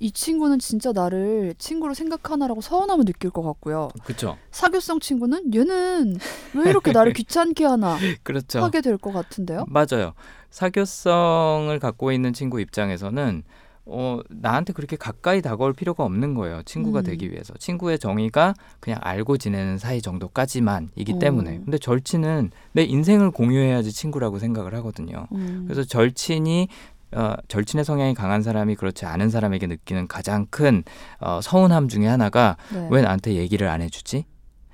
[0.00, 3.88] 이 친구는 진짜 나를 친구로 생각하나라고 서운함을 느낄 것 같고요.
[4.04, 4.38] 그렇죠.
[4.52, 6.16] 사교성 친구는 얘는
[6.54, 8.60] 왜 이렇게 나를 귀찮게 하나 그렇죠.
[8.60, 9.64] 하게 될 것 같은데요.
[9.68, 10.14] 맞아요.
[10.50, 13.42] 사교성을 갖고 있는 친구 입장에서는
[13.90, 16.62] 어, 나한테 그렇게 가까이 다가올 필요가 없는 거예요.
[16.64, 17.04] 친구가 음.
[17.04, 17.54] 되기 위해서.
[17.54, 21.18] 친구의 정의가 그냥 알고 지내는 사이 정도까지만이기 어.
[21.18, 21.60] 때문에.
[21.64, 25.26] 근데 절친은 내 인생을 공유해야지 친구라고 생각을 하거든요.
[25.32, 25.64] 음.
[25.66, 26.68] 그래서 절친이
[27.12, 30.84] 어, 절친의 성향이 강한 사람이 그렇지 않은 사람에게 느끼는 가장 큰
[31.20, 32.86] 어, 서운함 중에 하나가 네.
[32.90, 34.26] 왜 나한테 얘기를 안 해주지?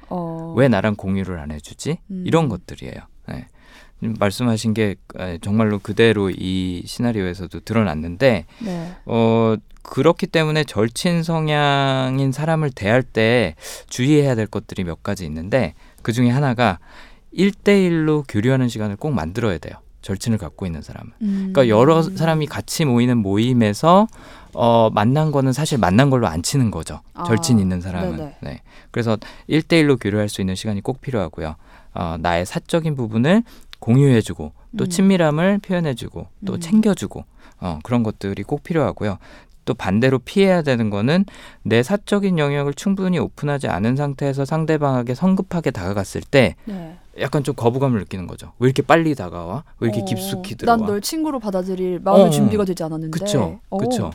[0.08, 0.54] 어.
[0.56, 1.98] 왜 나랑 공유를 안 해주지?
[2.10, 2.24] 음.
[2.26, 3.00] 이런 것들이에요.
[3.28, 3.46] 네.
[4.02, 8.92] 음, 말씀하신 게 에, 정말로 그대로 이 시나리오에서도 드러났는데 네.
[9.06, 13.54] 어 그렇기 때문에 절친 성향인 사람을 대할 때
[13.88, 16.78] 주의해야 될 것들이 몇 가지 있는데 그 중에 하나가
[17.32, 19.74] 일대일로 교류하는 시간을 꼭 만들어야 돼요.
[20.02, 21.12] 절친을 갖고 있는 사람은.
[21.22, 21.50] 음.
[21.52, 24.06] 그러니까 여러 사람이 같이 모이는 모임에서
[24.52, 27.00] 어 만난 거는 사실 만난 걸로 안 치는 거죠.
[27.14, 28.16] 아, 절친 있는 사람은.
[28.16, 28.36] 네네.
[28.42, 28.62] 네.
[28.90, 31.56] 그래서 일대일로 교류할 수 있는 시간이 꼭 필요하고요.
[31.94, 33.44] 어, 나의 사적인 부분을
[33.84, 34.88] 공유해주고 또 음.
[34.88, 36.60] 친밀함을 표현해주고 또 음.
[36.60, 37.24] 챙겨주고
[37.60, 39.18] 어, 그런 것들이 꼭 필요하고요.
[39.66, 41.24] 또 반대로 피해야 되는 거는
[41.62, 46.98] 내 사적인 영역을 충분히 오픈하지 않은 상태에서 상대방에게 성급하게 다가갔을 때 네.
[47.20, 48.52] 약간 좀 거부감을 느끼는 거죠.
[48.58, 49.64] 왜 이렇게 빨리 다가와?
[49.80, 50.76] 왜 이렇게 어, 깊숙이 들어와?
[50.76, 53.18] 난 널 친구로 받아들일 마음의 어, 준비가 되지 않았는데.
[53.18, 53.78] 그쵸, 어.
[53.78, 54.10] 그쵸.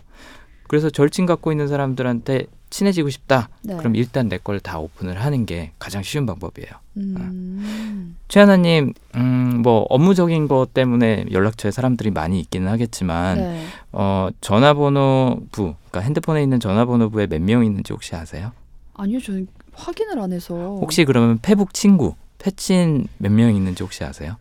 [0.68, 3.50] 그래서 절친 갖고 있는 사람들한테 친해지고 싶다.
[3.64, 3.76] 네.
[3.78, 6.70] 그럼 일단 내 걸 다 오픈을 하는 게 가장 쉬운 방법이에요.
[6.98, 8.16] 음.
[8.28, 13.66] 최하나님, 음, 뭐 업무적인 것 때문에 연락처에 사람들이 많이 있기는 하겠지만, 네.
[13.92, 18.52] 어 전화번호부, 그러니까 핸드폰에 있는 전화번호부에 몇 명 있는지 혹시 아세요?
[18.94, 20.56] 아니요, 저는 확인을 안 해서.
[20.82, 24.36] 혹시 그러면 페북 친구, 패친 몇 명 있는지 혹시 아세요?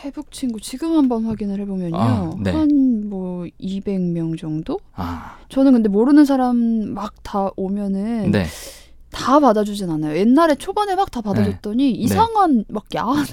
[0.00, 1.96] 어, 페북 친구 지금 한번 확인을 해보면요.
[1.96, 2.50] 아, 네.
[2.52, 4.78] 한뭐 200명 정도?
[4.94, 6.56] 아, 저는 근데 모르는 사람
[6.94, 8.46] 막 다 오면은 네.
[9.12, 10.16] 다 받아주진 않아요.
[10.16, 13.24] 옛날에 초반에 막 다 받아줬더니 이상한 막 야한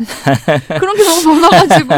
[0.80, 1.95] 그런 게 너무 많아가지고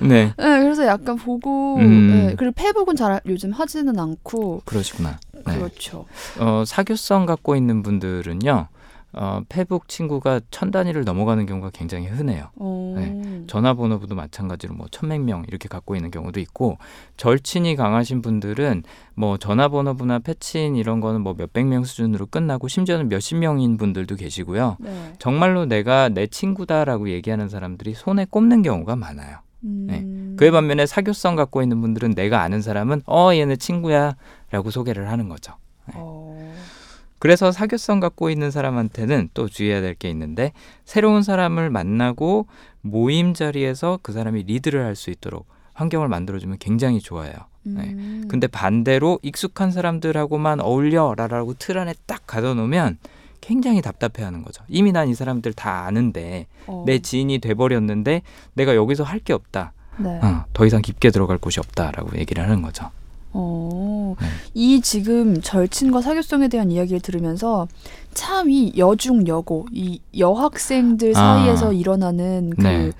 [0.08, 2.10] 네, 네, 그래서 약간 보고 음.
[2.28, 5.18] 네, 그리고 페북은 잘 요즘 하지는 않고 그러시구나.
[5.46, 5.56] 네.
[5.58, 6.06] 그렇죠.
[6.38, 8.68] 어, 사교성 갖고 있는 분들은요,
[9.14, 12.50] 어, 페북 친구가 천 단위를 넘어가는 경우가 굉장히 흔해요.
[12.56, 13.42] 어, 네.
[13.46, 16.78] 전화번호부도 마찬가지로 뭐 천백 명 이렇게 갖고 있는 경우도 있고
[17.16, 23.36] 절친이 강하신 분들은 뭐 전화번호부나 패친 이런 거는 뭐 몇백 명 수준으로 끝나고 심지어는 몇십
[23.38, 24.76] 명인 분들도 계시고요.
[24.80, 25.12] 네.
[25.18, 29.38] 정말로 내가 내 친구다라고 얘기하는 사람들이 손에 꼽는 경우가 많아요.
[29.64, 30.34] 음.
[30.38, 35.52] 그에 반면에 사교성 갖고 있는 분들은 내가 아는 사람은 어 얘네 친구야라고 소개를 하는 거죠.
[35.94, 36.54] 어,
[37.22, 40.50] 그래서 사교성 갖고 있는 사람한테는 또 주의해야 될 게 있는데
[40.84, 42.48] 새로운 사람을 만나고
[42.80, 47.32] 모임 자리에서 그 사람이 리드를 할 수 있도록 환경을 만들어주면 굉장히 좋아요.
[47.62, 47.82] 네.
[47.92, 48.24] 음.
[48.28, 52.98] 근데 반대로 익숙한 사람들하고만 어울려라라고 틀 안에 딱 가둬놓으면
[53.40, 54.64] 굉장히 답답해하는 거죠.
[54.66, 58.22] 이미 난 이 사람들 다 아는데 어, 내 지인이 돼버렸는데
[58.54, 59.72] 내가 여기서 할 게 없다.
[59.98, 60.18] 네.
[60.24, 62.90] 어, 더 이상 깊게 들어갈 곳이 없다라고 얘기를 하는 거죠.
[63.32, 64.26] 어, 네.
[64.54, 67.66] 이 지금 절친과 사교성에 대한 이야기를 들으면서
[68.14, 71.38] 참 이 여중 여고 이 여학생들 아.
[71.44, 72.92] 사이에서 일어나는 그 네.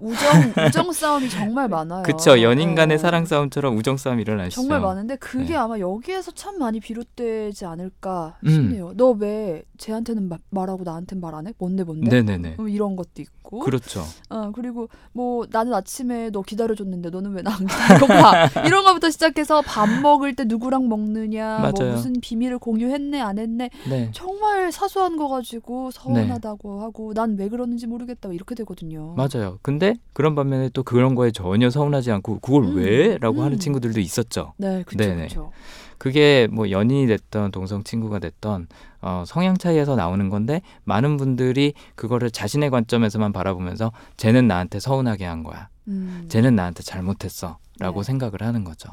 [0.00, 2.02] 우정 우정 싸움이 정말 많아요.
[2.02, 2.98] 그쵸 연인 간의 어.
[2.98, 4.60] 사랑 싸움처럼 우정 싸움이 일어나시죠.
[4.62, 5.56] 정말 많은데 그게 네.
[5.56, 8.50] 아마 여기에서 참 많이 비롯되지 않을까 음.
[8.50, 8.92] 싶네요.
[8.96, 11.52] 너왜 쟤한테는 마- 말하고 나한테는 말 안 해?
[11.58, 12.10] 뭔데 뭔데?
[12.10, 12.54] 네네네.
[12.56, 13.60] 뭐 이런 것도 있고.
[13.60, 14.02] 그렇죠.
[14.30, 18.48] 어 그리고 뭐 나는 아침에 너 기다려줬는데 너는 왜 나 안 기다려가?
[18.66, 21.92] 이런 거부터 시작해서 밥 먹을 때 누구랑 먹느냐, 뭐 맞아요.
[21.94, 24.10] 무슨 비밀을 공유했네 안 했네 네.
[24.12, 29.14] 정말 사소한 거 가지고 서운하다고 하고 난 왜 그러는지 모르겠다 이렇게 되거든요.
[29.16, 29.58] 맞아요.
[29.62, 33.44] 근데 그런 반면에 또 그런 거에 전혀 서운하지 않고 그걸 음, 왜?라고 음.
[33.44, 34.52] 하는 친구들도 있었죠.
[34.56, 35.14] 네, 그렇죠.
[35.14, 35.52] 그렇죠.
[35.98, 38.68] 그게 뭐 연인이 됐던 동성 친구가 됐던
[39.02, 45.42] 어, 성향 차이에서 나오는 건데 많은 분들이 그거를 자신의 관점에서만 바라보면서 쟤는 나한테 서운하게 한
[45.42, 45.68] 거야.
[45.88, 46.24] 음.
[46.28, 48.02] 쟤는 나한테 잘못했어라고 네.
[48.02, 48.88] 생각을 하는 거죠.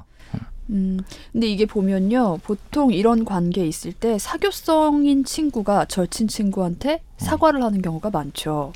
[0.69, 0.99] 음,
[1.31, 8.09] 근데 이게 보면요, 보통 이런 관계에 있을 때 사교성인 친구가 절친 친구한테 사과를 하는 경우가
[8.09, 8.73] 많죠.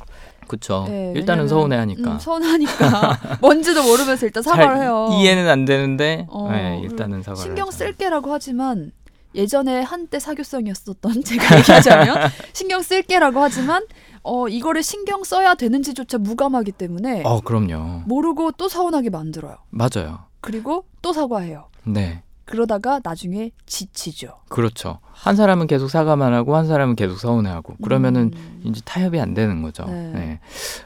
[0.52, 0.84] 그렇죠.
[0.86, 5.08] 네, 일단은 서운해하니까 음, 서운하니까 뭔지도 모르면서 일단 사과를 잘 해요.
[5.14, 7.78] 이해는 안 되는데 어, 네, 일단은 사과를 신경 하죠.
[7.78, 8.92] 쓸게라고 하지만
[9.34, 13.82] 예전에 한때 사교성이었었던 제가 얘기하자면 신경 쓸게라고 하지만
[14.22, 18.02] 어 이거를 신경 써야 되는지조차 무감하기 때문에 어 그럼요.
[18.04, 19.56] 모르고 또 서운하게 만들어요.
[19.70, 20.18] 맞아요.
[20.42, 21.68] 그리고 또 사과해요.
[21.84, 22.22] 네.
[22.44, 24.40] 그러다가 나중에 지치죠.
[24.48, 24.98] 그렇죠.
[25.12, 28.60] 한 사람은 계속 사과만 하고 한 사람은 계속 서운해하고 그러면은 음.
[28.64, 29.84] 이제 타협이 안 되는 거죠.
[29.86, 30.12] 네.
[30.12, 30.40] 네.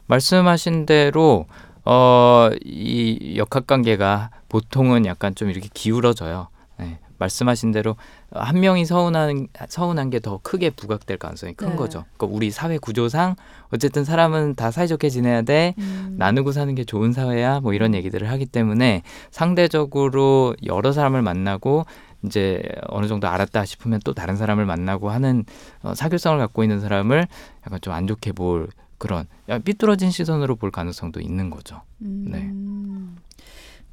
[0.07, 1.47] 말씀하신 대로
[1.85, 6.49] 어, 이 역학 관계가 보통은 약간 좀 이렇게 기울어져요.
[6.79, 6.99] 네.
[7.19, 7.97] 말씀하신 대로
[8.33, 11.77] 한 명이 서운한 서운한 게 더 크게 부각될 가능성이 큰 네.
[11.77, 12.05] 거죠.
[12.17, 13.37] 그러니까 우리 사회 구조상
[13.73, 15.75] 어쨌든 사람은 다 사이좋게 지내야 돼.
[15.79, 16.17] 음.
[16.19, 17.61] 나누고 사는 게 좋은 사회야.
[17.61, 21.87] 뭐 이런 얘기들을 하기 때문에 상대적으로 여러 사람을 만나고
[22.25, 25.45] 이제 어느 정도 알았다 싶으면 또 다른 사람을 만나고 하는
[25.83, 27.27] 어, 사교성을 갖고 있는 사람을
[27.67, 31.83] 약간 좀 안 좋게 볼 그런 야, 삐뚤어진 시선으로 볼 가능성도 있는 거죠.
[31.99, 32.51] 네.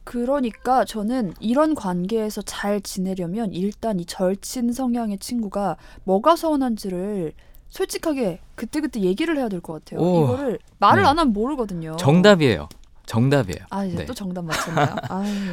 [0.03, 0.05] 음.
[0.05, 7.33] 그러니까 저는 이런 관계에서 잘 지내려면 일단 이 절친 성향의 친구가 뭐가 서운한지를
[7.69, 9.99] 솔직하게 그때그때 얘기를 해야 될 것 같아요.
[10.05, 10.23] 오.
[10.25, 11.09] 이거를 말을 네.
[11.09, 11.95] 안 하면 모르거든요.
[11.97, 12.69] 정답이에요.
[13.05, 13.65] 정답이에요.
[13.69, 14.05] 아 이제 네.
[14.05, 14.95] 또 정답 맞췄나요?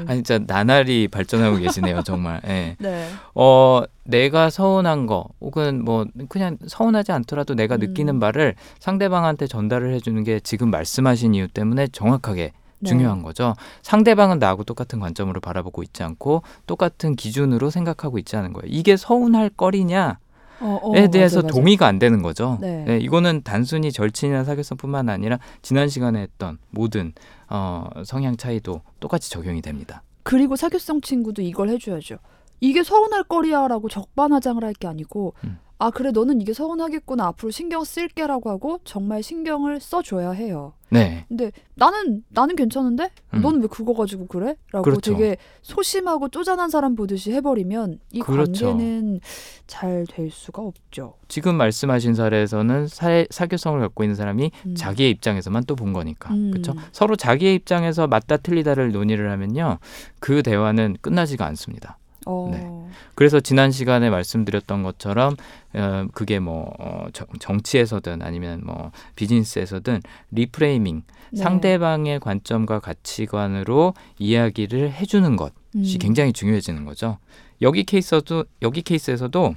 [0.06, 2.40] 아니 진짜 나날이 발전하고 계시네요, 정말.
[2.46, 2.76] 예.
[2.78, 3.08] 네.
[3.34, 7.80] 어, 내가 서운한 거 혹은 뭐 그냥 서운하지 않더라도 내가 음.
[7.80, 12.52] 느끼는 바를 상대방한테 전달을 해주는 게 지금 말씀하신 이유 때문에 정확하게 네.
[12.84, 13.54] 중요한 거죠.
[13.82, 18.66] 상대방은 나하고 똑같은 관점으로 바라보고 있지 않고 똑같은 기준으로 생각하고 있지 않은 거예요.
[18.72, 20.14] 이게 서운할 거리냐에
[20.60, 21.54] 어, 어, 대해서 맞아, 맞아.
[21.54, 22.58] 동의가 안 되는 거죠.
[22.60, 22.98] 네.
[23.00, 27.12] 이거는 단순히 절친이나 사교성뿐만 아니라 지난 시간에 했던 모든
[27.48, 30.02] 어, 성향 차이도 똑같이 적용이 됩니다.
[30.22, 32.16] 그리고 사교성 친구도 이걸 해줘야죠.
[32.60, 35.58] 이게 서운할 거리야라고 적반하장을 할 게 아니고 음.
[35.82, 40.74] 아 그래 너는 이게 서운하겠구나 앞으로 신경 쓸게라고 하고 정말 신경을 써줘야 해요.
[40.90, 41.24] 네.
[41.28, 43.40] 근데 나는 나는 괜찮은데 음.
[43.40, 44.56] 너는 왜 그거 가지고 그래?
[44.72, 45.12] 라고 그렇죠.
[45.16, 48.66] 되게 소심하고 쪼잔한 사람 보듯이 해버리면 이 그렇죠.
[48.70, 49.20] 관계는
[49.66, 51.14] 잘 될 수가 없죠.
[51.28, 54.74] 지금 말씀하신 사례에서는 사, 사교성을 갖고 있는 사람이 음.
[54.74, 56.50] 자기의 입장에서만 또 본 거니까 음.
[56.50, 59.78] 그렇죠 서로 자기의 입장에서 맞다 틀리다를 논의를 하면요
[60.18, 62.70] 그 대화는 끝나지가 않습니다 어, 네.
[63.14, 65.37] 그래서 지난 시간에 말씀드렸던 것처럼
[65.74, 70.02] 어, 그게 뭐 어, 정- 정치에서든 아니면 뭐 비즈니스에서든
[70.33, 71.02] reframing
[71.33, 71.42] 네.
[71.42, 75.98] 상대방의 관점과 가치관으로 이야기를 해주는 것이 음.
[76.00, 77.18] 굉장히 중요해지는 거죠.
[77.62, 79.54] 여기 케이스도 여기 케이스에서도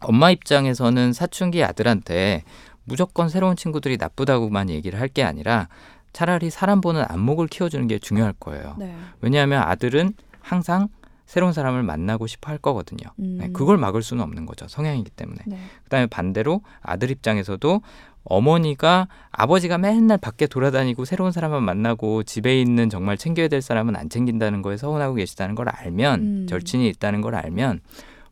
[0.00, 2.42] 엄마 입장에서는 사춘기 아들한테
[2.84, 5.68] 무조건 새로운 친구들이 나쁘다고만 얘기를 할 게 아니라
[6.12, 8.76] 차라리 사람 보는 안목을 키워주는 게 중요할 거예요.
[8.78, 8.94] 네.
[9.20, 10.88] 왜냐하면 아들은 항상
[11.26, 13.10] 새로운 사람을 만나고 싶어 할 거거든요.
[13.20, 13.38] 음.
[13.40, 14.68] 네, 그걸 막을 수는 없는 거죠.
[14.68, 15.40] 성향이기 때문에.
[15.46, 15.58] 네.
[15.84, 17.80] 그다음에 반대로 아들 입장에서도
[18.24, 24.08] 어머니가 아버지가 맨날 밖에 돌아다니고 새로운 사람만 만나고 집에 있는 정말 챙겨야 될 사람은 안
[24.08, 26.46] 챙긴다는 거에 서운하고 계시다는 걸 알면 음.
[26.48, 27.80] 절친이 있다는 걸 알면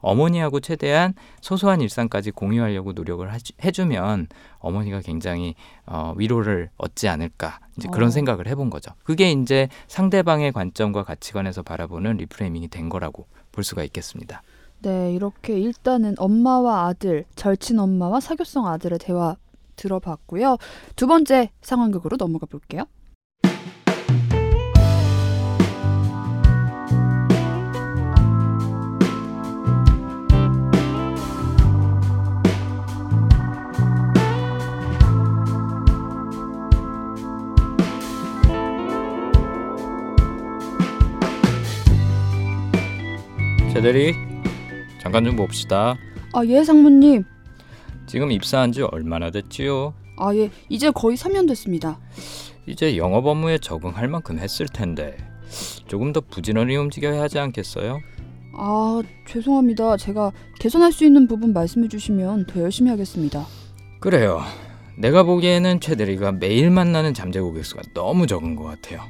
[0.00, 3.28] 어머니하고 최대한 소소한 일상까지 공유하려고 노력을
[3.64, 5.54] 해주면 어머니가 굉장히
[5.86, 8.10] 어, 위로를 얻지 않을까 이제 그런 어.
[8.10, 8.92] 생각을 해본 거죠.
[9.04, 14.42] 그게 이제 상대방의 관점과 가치관에서 바라보는 리프레이밍이 된 거라고 볼 수가 있겠습니다.
[14.82, 19.36] 네, 이렇게 일단은 엄마와 아들, 절친 엄마와 사교성 아들의 대화
[19.76, 20.56] 들어봤고요.
[20.96, 22.84] 두 번째 상황극으로 넘어가 볼게요.
[43.72, 44.14] 제대리
[45.00, 45.96] 잠깐 좀 봅시다.
[46.32, 47.24] 아, 예, 상무님.
[48.06, 49.94] 지금 입사한 지 얼마나 됐지요?
[50.18, 51.98] 아, 예, 이제 거의 3년 됐습니다.
[52.66, 55.16] 이제 영업 업무에 적응할 만큼 했을 텐데
[55.86, 58.00] 조금 더 부지런히 움직여야 하지 않겠어요?
[58.56, 59.96] 아, 죄송합니다.
[59.96, 63.46] 제가 개선할 수 있는 부분 말씀해 주시면 더 열심히 하겠습니다.
[64.00, 64.40] 그래요.
[64.98, 69.00] 내가 보기에는 최 대리가 매일 만나는 잠재 고객 수가 너무 적은 것 같아요.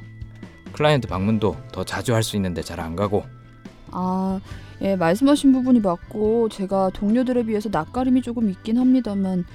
[0.71, 3.25] 클라이언트 방문도 더 자주 할 수 있는데 잘 안 가고
[3.91, 4.39] 아,
[4.81, 9.45] 예, 말씀하신 부분이 맞고 제가 동료들에 비해서 낯가림이 조금 있긴 합니다만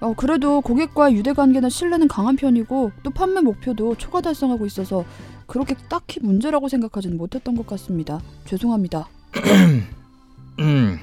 [0.00, 5.04] 어, 그래도 고객과의 유대 관계나 신뢰는 강한 편이고 또 판매 목표도 초과 달성하고 있어서
[5.46, 8.20] 그렇게 딱히 문제라고 생각하지는 못했던 것 같습니다.
[8.44, 9.08] 죄송합니다.
[10.60, 10.98] 음,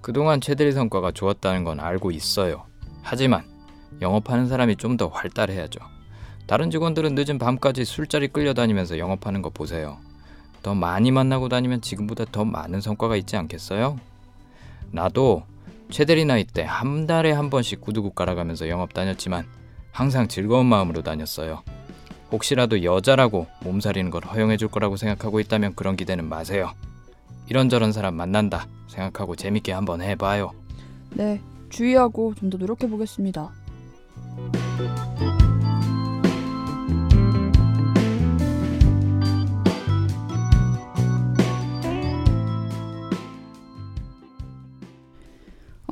[0.00, 2.64] 그동안 최 대리 성과가 좋았다는 건 알고 있어요.
[3.02, 3.42] 하지만
[4.00, 5.80] 영업하는 사람이 좀 더 활달해야죠.
[6.46, 9.98] 다른 직원들은 늦은 밤까지 술자리 끌려다니면서 영업하는 거 보세요.
[10.64, 13.98] 더 많이 만나고 다니면 지금보다 더 많은 성과가 있지 않겠어요?
[14.90, 15.42] 나도
[15.90, 19.44] 최 대리 나이 때 한 달에 한 번씩 구두굽 갈아가면서 영업 다녔지만
[19.92, 21.62] 항상 즐거운 마음으로 다녔어요.
[22.32, 26.72] 혹시라도 여자라고 몸살이는 걸 허용해 줄 거라고 생각하고 있다면 그런 기대는 마세요.
[27.48, 30.52] 이런저런 사람 만난다 생각하고 재밌게 한번 해봐요.
[31.10, 33.50] 네, 주의하고 좀 더 노력해 보겠습니다.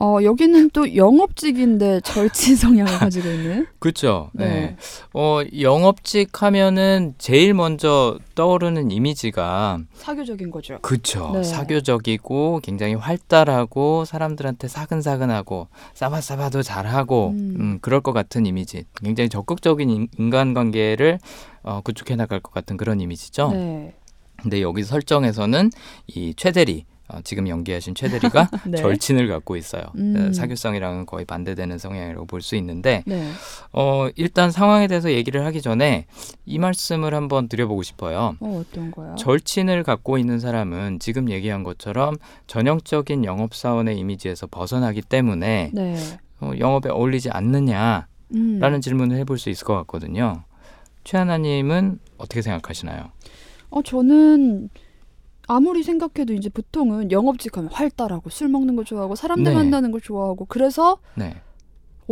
[0.04, 3.66] 어, 여기는 또 영업직인데 절친 성향을 가지고 있는.
[3.78, 4.30] 그렇죠.
[4.32, 4.48] 네.
[4.48, 4.76] 네.
[5.14, 10.78] 어 영업직 하면은 제일 먼저 떠오르는 이미지가 사교적인 거죠.
[10.82, 11.30] 그쵸.
[11.34, 11.44] 네.
[11.44, 17.56] 사교적이고 굉장히 활달하고 사람들한테 사근사근하고 싸바싸바도 잘하고 음.
[17.60, 17.78] 음.
[17.80, 18.84] 그럴 것 같은 이미지.
[19.04, 21.20] 굉장히 적극적인 인- 인간관계를
[21.62, 23.52] 어, 구축해 나갈 것 같은 그런 이미지죠.
[23.52, 23.94] 네.
[24.36, 25.70] 근데 여기 설정에서는
[26.08, 28.78] 이 최대리 어, 지금 연기하신 최대리가 네.
[28.78, 29.82] 절친을 갖고 있어요.
[29.96, 30.16] 음.
[30.30, 33.30] 어, 사교성이랑은 거의 반대되는 성향이라고 볼 수 있는데 네.
[33.72, 36.06] 어, 일단 상황에 대해서 얘기를 하기 전에
[36.44, 38.36] 이 말씀을 한번 드려보고 싶어요.
[38.40, 39.14] 어, 어떤 거요?
[39.16, 42.16] 절친을 갖고 있는 사람은 지금 얘기한 것처럼
[42.48, 45.96] 전형적인 영업사원의 이미지에서 벗어나기 때문에 네.
[46.40, 48.80] 어, 영업에 어울리지 않느냐라는 음.
[48.80, 50.42] 질문을 해볼 수 있을 것 같거든요.
[51.04, 53.10] 최하나님은 어떻게 생각하시나요?
[53.70, 54.68] 어, 저는
[55.48, 59.54] 아무리 생각해도 이제 보통은 영업직 하면 활달하고 술 먹는 거 좋아하고 사람들 네.
[59.54, 61.36] 만나는 거 좋아하고 그래서 네.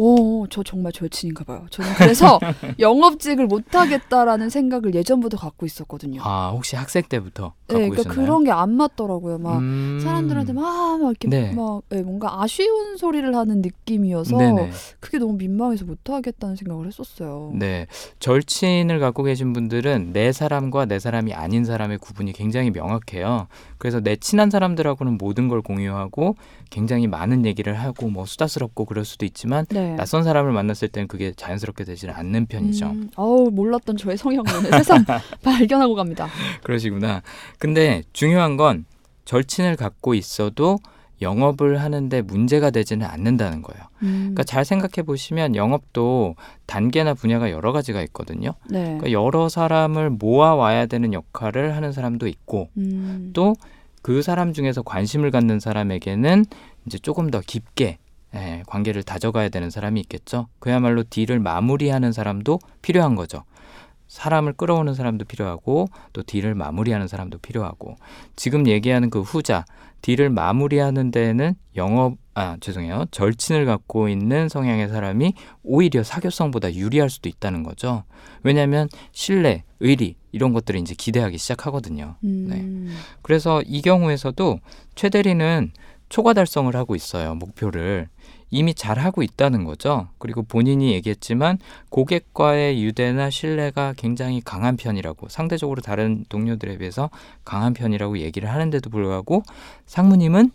[0.02, 1.66] 오, 저 정말 절친인가 봐요.
[1.68, 2.38] 저는 그래서
[2.78, 6.22] 영업직을 못 하겠다라는 생각을 예전부터 갖고 있었거든요.
[6.24, 8.26] 아 혹시 학생 때부터 갖고 네, 그러니까 계셨나요?
[8.26, 9.38] 그런 게 안 맞더라고요.
[9.38, 9.98] 막 음.
[10.02, 11.52] 사람들한테 막, 막 이렇게 네.
[11.52, 14.70] 막 예, 뭔가 아쉬운 소리를 하는 느낌이어서 네네.
[15.00, 17.52] 그게 너무 민망해서 못 하겠다는 생각을 했었어요.
[17.54, 17.86] 네.
[18.20, 23.48] 절친을 갖고 계신 분들은 내 사람과 내 사람이 아닌 사람의 구분이 굉장히 명확해요.
[23.80, 26.36] 그래서 내 친한 사람들하고는 모든 걸 공유하고
[26.68, 29.94] 굉장히 많은 얘기를 하고 뭐 수다스럽고 그럴 수도 있지만 네.
[29.96, 32.86] 낯선 사람을 만났을 때는 그게 자연스럽게 되지는 않는 편이죠.
[32.86, 35.06] 음, 어우 몰랐던 저의 성향을 새삼
[35.42, 36.28] 발견하고 갑니다.
[36.62, 37.22] 그러시구나.
[37.58, 38.84] 근데 중요한 건
[39.24, 40.78] 절친을 갖고 있어도
[41.22, 43.84] 영업을 하는데 문제가 되지는 않는다는 거예요.
[44.02, 46.34] 음, 그러니까 잘 생각해 보시면 영업도
[46.66, 48.52] 단계나 분야가 여러 가지가 있거든요.
[48.68, 48.84] 네.
[48.84, 55.30] 그러니까 여러 사람을 모아 와야 되는 역할을 하는 사람도 있고 음, 또그 사람 중에서 관심을
[55.30, 56.44] 갖는 사람에게는
[56.86, 57.98] 이제 조금 더 깊게
[58.34, 60.46] 예, 관계를 다져가야 되는 사람이 있겠죠.
[60.60, 63.42] 그야말로 딜을 마무리하는 사람도 필요한 거죠.
[64.10, 67.94] 사람을 끌어오는 사람도 필요하고 또 딜을 마무리하는 사람도 필요하고
[68.34, 69.64] 지금 얘기하는 그 후자
[70.02, 77.28] 딜을 마무리하는 데에는 영업 아 죄송해요 절친을 갖고 있는 성향의 사람이 오히려 사교성보다 유리할 수도
[77.28, 78.02] 있다는 거죠.
[78.42, 82.16] 왜냐하면 신뢰, 의리 이런 것들을 이제 기대하기 시작하거든요.
[82.24, 82.94] 음, 네.
[83.22, 84.58] 그래서 이 경우에서도
[84.96, 85.70] 최 대리는
[86.08, 87.36] 초과 달성을 하고 있어요.
[87.36, 88.08] 목표를
[88.50, 90.08] 이미 잘 하고 있다는 거죠.
[90.18, 91.58] 그리고 본인이 얘기했지만
[91.90, 97.10] 고객과의 유대나 신뢰가 굉장히 강한 편이라고 상대적으로 다른 동료들에 비해서
[97.44, 99.42] 강한 편이라고 얘기를 하는데도 불구하고
[99.86, 100.50] 상무님은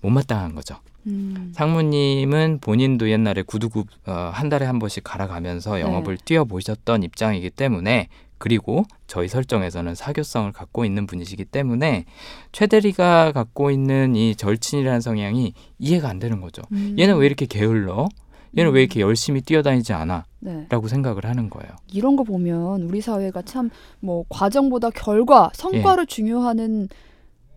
[0.00, 0.76] 못마땅한 거죠.
[1.06, 8.08] 음, 상무님은 본인도 옛날에 구두굽 어, 한 달에 한 번씩 갈아가면서 영업을 뛰어보셨던 입장이기 때문에
[8.38, 12.04] 그리고 저희 설정에서는 사교성을 갖고 있는 분이시기 때문에
[12.52, 16.62] 최 대리가 갖고 있는 이 절친이라는 성향이 이해가 안 되는 거죠.
[16.72, 18.08] 음, 얘는 왜 이렇게 게을러?
[18.58, 18.82] 얘는 왜 음.
[18.82, 20.24] 이렇게 열심히 뛰어다니지 않아?
[20.40, 20.66] 네.
[20.68, 21.70] 라고 생각을 하는 거예요.
[21.92, 23.70] 이런 거 보면 우리 사회가 참
[24.00, 26.88] 뭐 과정보다 결과, 성과를 중요하는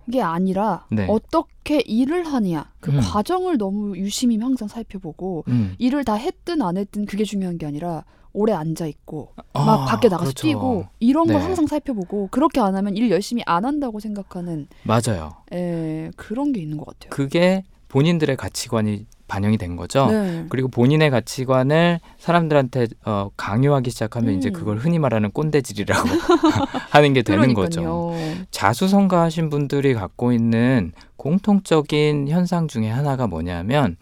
[0.10, 1.06] 게 아니라 네.
[1.10, 3.00] 어떻게 일을 하냐 그 음.
[3.00, 5.76] 과정을 너무 유심히 항상 살펴보고 음.
[5.78, 10.08] 일을 다 했든 안 했든 그게 중요한 게 아니라 오래 앉아 있고 아, 막 밖에
[10.08, 10.48] 나가서 그렇죠.
[10.48, 11.44] 뛰고 이런 걸 네.
[11.44, 15.34] 항상 살펴보고 그렇게 안 하면 일 열심히 안 한다고 생각하는 맞아요.
[15.52, 17.10] 에, 그런 게 있는 것 같아요.
[17.10, 20.08] 그게 본인들의 가치관이 반영이 된 거죠.
[20.08, 20.46] 네.
[20.50, 24.54] 그리고 본인의 가치관을 사람들한테 어, 강요하기 시작하면 이제 음.
[24.54, 26.10] 그걸 흔히 말하는 꼰대질이라고
[26.92, 27.82] 하는 게 되는 거죠.
[27.82, 28.46] 그러니까요.
[28.52, 33.96] 자수성가하신 분들이 갖고 있는 공통적인 현상 중에 하나가 뭐냐면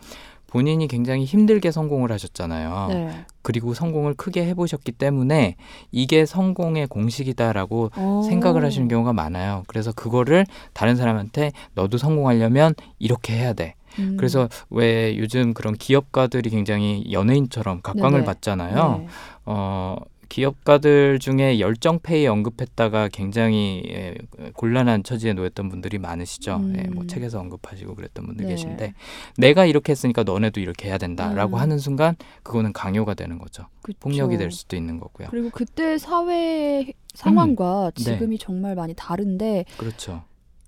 [0.57, 2.87] 본인이 굉장히 힘들게 성공을 하셨잖아요.
[2.89, 3.25] 네.
[3.43, 5.55] 그리고 성공을 크게 해보셨기 때문에
[5.91, 8.21] 이게 성공의 공식이다라고 어.
[8.27, 9.65] 생각을 하시는 경우가 많아요.
[9.67, 13.75] 그래서 그거를 다른 사람한테 너도 성공하려면 이렇게 해야 돼.
[13.99, 14.15] 음.
[14.17, 18.25] 그래서 왜 요즘 그런 기업가들이 굉장히 연예인처럼 각광을 네네.
[18.25, 18.97] 받잖아요.
[18.97, 19.07] 네.
[19.45, 19.97] 어,
[20.29, 24.15] 기업가들 중에 열정페이 언급했다가 굉장히 예,
[24.53, 26.57] 곤란한 처지에 놓였던 분들이 많으시죠.
[26.57, 26.75] 음.
[26.77, 28.51] 예, 뭐 책에서 언급하시고 그랬던 분들 네.
[28.51, 28.93] 계신데
[29.37, 31.61] 내가 이렇게 했으니까 너네도 이렇게 해야 된다라고 음.
[31.61, 33.67] 하는 순간 그거는 강요가 되는 거죠.
[33.81, 33.97] 그쵸.
[33.99, 35.27] 폭력이 될 수도 있는 거고요.
[35.31, 38.03] 그리고 그때 사회 상황과 네.
[38.03, 40.23] 지금이 정말 많이 다른데 그렇죠.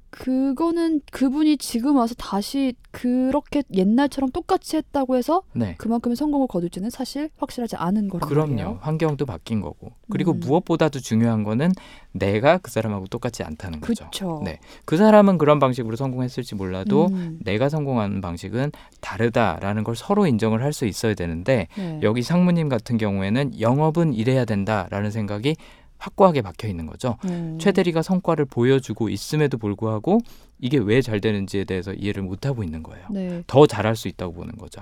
[0.09, 5.75] 그거는 그분이 지금 와서 다시 그렇게 옛날처럼 똑같이 했다고 해서 네.
[5.77, 8.47] 그만큼의 성공을 거둘지는 사실 확실하지 않은 거란 그럼요.
[8.49, 8.77] 말이에요.
[8.81, 9.91] 환경도 바뀐 거고.
[10.09, 10.39] 그리고 음.
[10.39, 11.71] 무엇보다도 중요한 거는
[12.11, 14.05] 내가 그 사람하고 똑같지 않다는 거죠.
[14.09, 14.41] 그렇죠.
[14.43, 14.59] 네.
[14.85, 17.39] 그 사람은 그런 방식으로 성공했을지 몰라도 음.
[17.43, 21.99] 내가 성공하는 방식은 다르다라는 걸 서로 인정을 할 수 있어야 되는데 네.
[22.03, 25.55] 여기 상무님 같은 경우에는 영업은 이래야 된다라는 생각이
[25.99, 27.17] 확고하게 박혀 있는 거죠.
[27.25, 27.57] 음.
[27.59, 30.19] 최 대리가 성과를 보여주고 있음에도 불구하고
[30.59, 33.05] 이게 왜 잘 되는지에 대해서 이해를 못 하고 있는 거예요.
[33.11, 33.43] 네.
[33.47, 34.81] 더 잘할 수 있다고 보는 거죠.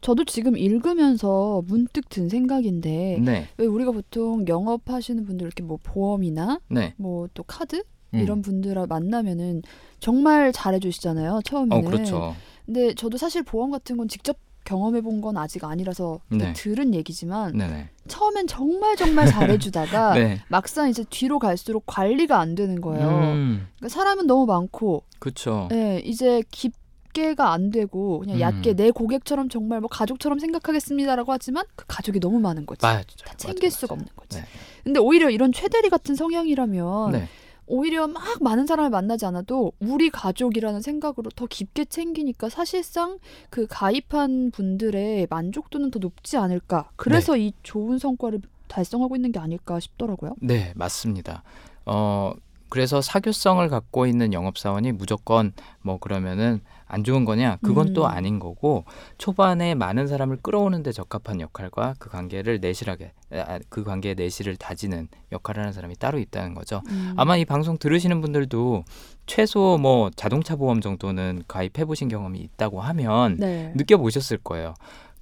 [0.00, 6.60] 저도 지금 읽으면서 문득 든 생각인데 네, 왜 우리가 보통 영업하시는 분들 이렇게 뭐 보험이나
[6.68, 7.82] 네, 뭐또 카드
[8.14, 8.18] 음.
[8.20, 9.62] 이런 분들 만나면은
[10.00, 11.86] 정말 잘해주시잖아요 처음에는.
[11.86, 12.34] 어 그렇죠.
[12.64, 14.36] 근데 저도 사실 보험 같은 건 직접
[14.66, 16.52] 경험해 본 건 아직 아니라서 네.
[16.52, 17.88] 들은 얘기지만 네네.
[18.08, 20.42] 처음엔 정말 정말 잘해주다가 네.
[20.48, 23.08] 막상 이제 뒤로 갈수록 관리가 안 되는 거예요.
[23.08, 25.68] 음, 그러니까 사람은 너무 많고, 그렇죠.
[25.70, 28.40] 네, 이제 깊게가 안 되고 그냥 음.
[28.42, 32.82] 얕게 내 고객처럼 정말 뭐 가족처럼 생각하겠습니다라고 하지만 그 가족이 너무 많은 거지.
[32.82, 33.02] 맞아요.
[33.24, 34.02] 다 챙길 맞아요, 수가 맞아요.
[34.02, 34.38] 없는 거지.
[34.40, 34.44] 네.
[34.84, 37.28] 근데 오히려 이런 최대리 같은 성향이라면 네.
[37.66, 43.18] 오히려 막 많은 사람을 만나지 않아도 우리 가족이라는 생각으로 더 깊게 챙기니까 사실상
[43.50, 46.90] 그 가입한 분들의 만족도는 더 높지 않을까.
[46.96, 47.46] 그래서 네.
[47.46, 50.34] 이 좋은 성과를 달성하고 있는 게 아닐까 싶더라고요.
[50.40, 51.42] 네, 맞습니다.
[51.84, 52.32] 어,
[52.68, 55.52] 그래서 사교성을 갖고 있는 영업사원이 무조건
[55.82, 57.58] 뭐 그러면은 안 좋은 거냐?
[57.62, 58.10] 그건 또 음.
[58.10, 58.84] 아닌 거고
[59.18, 65.08] 초반에 많은 사람을 끌어오는 데 적합한 역할과 그 관계를 내실하게 아, 그 관계의 내실을 다지는
[65.32, 66.82] 역할을 하는 사람이 따로 있다는 거죠.
[66.88, 67.14] 음.
[67.16, 68.84] 아마 이 방송 들으시는 분들도
[69.26, 73.72] 최소 뭐 자동차 보험 정도는 가입해 보신 경험이 있다고 하면 네.
[73.74, 74.74] 느껴보셨을 거예요.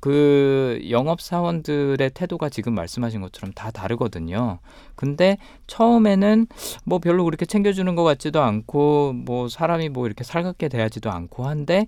[0.04, 4.58] 그 영업 사원들의 태도가 지금 말씀하신 것처럼 다 다르거든요.
[4.96, 6.46] 근데 처음에는
[6.84, 11.86] 뭐 별로 그렇게 챙겨주는 것 같지도 않고 뭐 사람이 뭐 이렇게 살갑게 대하지도 않고 한데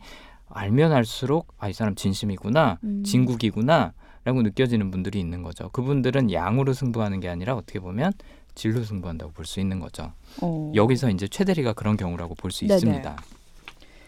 [0.48, 3.02] 알면 알수록 아 이 사람 진심이구나 음.
[3.04, 3.92] 진국이구나
[4.24, 5.68] 라고 느껴지는 분들이 있는 거죠.
[5.68, 8.14] 그분들은 양으로 승부하는 게 아니라 어떻게 보면
[8.54, 10.12] 질로 승부한다고 볼 수 있는 거죠.
[10.40, 10.72] 어.
[10.74, 12.64] 여기서 이제 최대리가 그런 경우라고 볼 수.
[12.64, 13.14] 있습니다.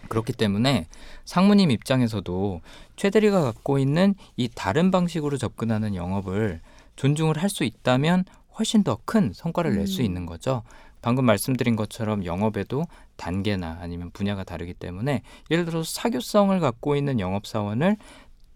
[0.08, 0.86] 그렇기 때문에
[1.24, 2.60] 상무님 입장에서도
[2.96, 6.60] 최대리가 갖고 있는 이 다른 방식으로 접근하는 영업을
[6.96, 8.24] 존중을 할 수 있다면
[8.58, 10.04] 훨씬 더 큰 성과를 낼수 음.
[10.04, 10.62] 있는 거죠.
[11.00, 12.84] 방금 말씀드린 것처럼 영업에도
[13.16, 17.96] 단계나 아니면 분야가 다르기 때문에 예를 들어 서 사교성을 갖고 있는 영업사원을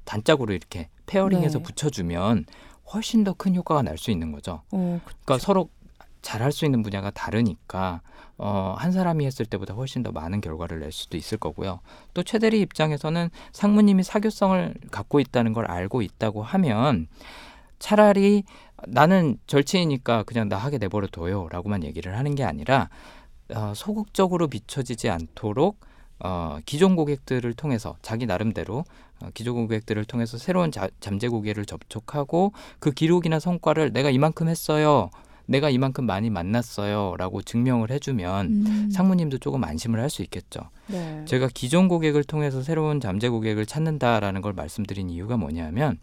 [0.04, 1.62] 단짝으로 이렇게 페어링해서 네.
[1.62, 2.46] 붙여주면
[2.92, 4.62] 훨씬 더 큰 효과가 날 수 있는 거죠.
[4.72, 5.68] 어, 그러니까 서로
[6.22, 8.00] 잘할 수 있는 분야가 다르니까
[8.38, 11.80] 어, 한 사람이 했을 때보다 훨씬 더 많은 결과를 낼 수도 있을 거고요.
[12.14, 17.08] 또 최대리 입장에서는 상무님이 사교성을 갖고 있다는 걸 알고 있다고 하면
[17.78, 18.44] 차라리
[18.86, 22.88] 나는 절친이니까 그냥 나 하게 내버려 둬요라고만 얘기를 하는 게 아니라
[23.54, 25.78] 어, 소극적으로 비춰지지 않도록
[26.20, 28.84] 어, 기존 고객들을 통해서 자기 나름대로
[29.20, 35.10] 어, 기존 고객들을 통해서 새로운 자, 잠재 고객을 접촉하고 그 기록이나 성과를 내가 이만큼 했어요.
[35.46, 38.90] 내가 이만큼 많이 만났어요라고 증명을 해주면 음.
[38.90, 40.60] 상무님도 조금 안심을 할 수 있겠죠.
[40.88, 41.24] 네.
[41.24, 45.98] 제가 기존 고객을 통해서 새로운 잠재 고객을 찾는다라는 걸 말씀드린 이유가 뭐냐면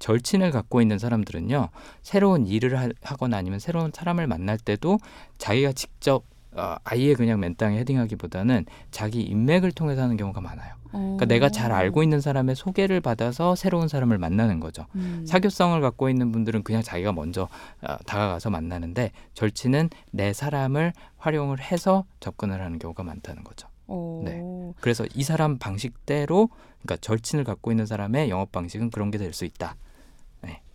[0.00, 1.70] 절친을 갖고 있는 사람들은요
[2.02, 4.98] 새로운 일을 하, 하거나 아니면 새로운 사람을 만날 때도
[5.38, 6.24] 자기가 직접
[6.56, 10.74] 어, 아예 그냥 맨땅에 헤딩하기보다는 자기 인맥을 통해서 하는 경우가 많아요.
[10.90, 11.26] 그러니까 어.
[11.26, 14.86] 내가 잘 알고 있는 사람의 소개를 받아서 새로운 사람을 만나는 거죠.
[14.94, 15.24] 음.
[15.26, 17.48] 사교성을 갖고 있는 분들은 그냥 자기가 먼저
[17.82, 23.68] 어, 다가가서 만나는데 절친은 내 사람을 활용을 해서 접근을 하는 경우가 많다는 거죠.
[23.88, 24.22] 어.
[24.24, 24.40] 네.
[24.80, 26.48] 그래서 이 사람 방식대로
[26.82, 29.74] 그러니까 절친을 갖고 있는 사람의 영업 방식은 그런 게 될 수 있다.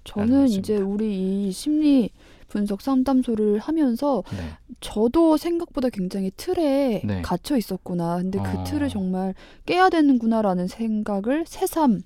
[0.10, 2.10] 저는 이제 우리 이 심리
[2.48, 4.38] 분석 상담소를 하면서 네.
[4.82, 7.22] 저도 생각보다 굉장히 틀에 네.
[7.22, 8.18] 갇혀 있었구나.
[8.18, 8.44] 근데 어.
[8.44, 9.36] 그 틀을 정말
[9.68, 12.02] 깨야 되는구나라는 생각을 새삼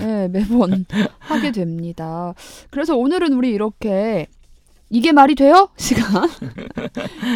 [0.00, 0.86] 예, 매번
[1.18, 2.34] 하게 됩니다.
[2.70, 4.28] 그래서 오늘은 우리 이렇게
[4.90, 5.68] 이게 말이 돼요?
[5.76, 6.28] 시간.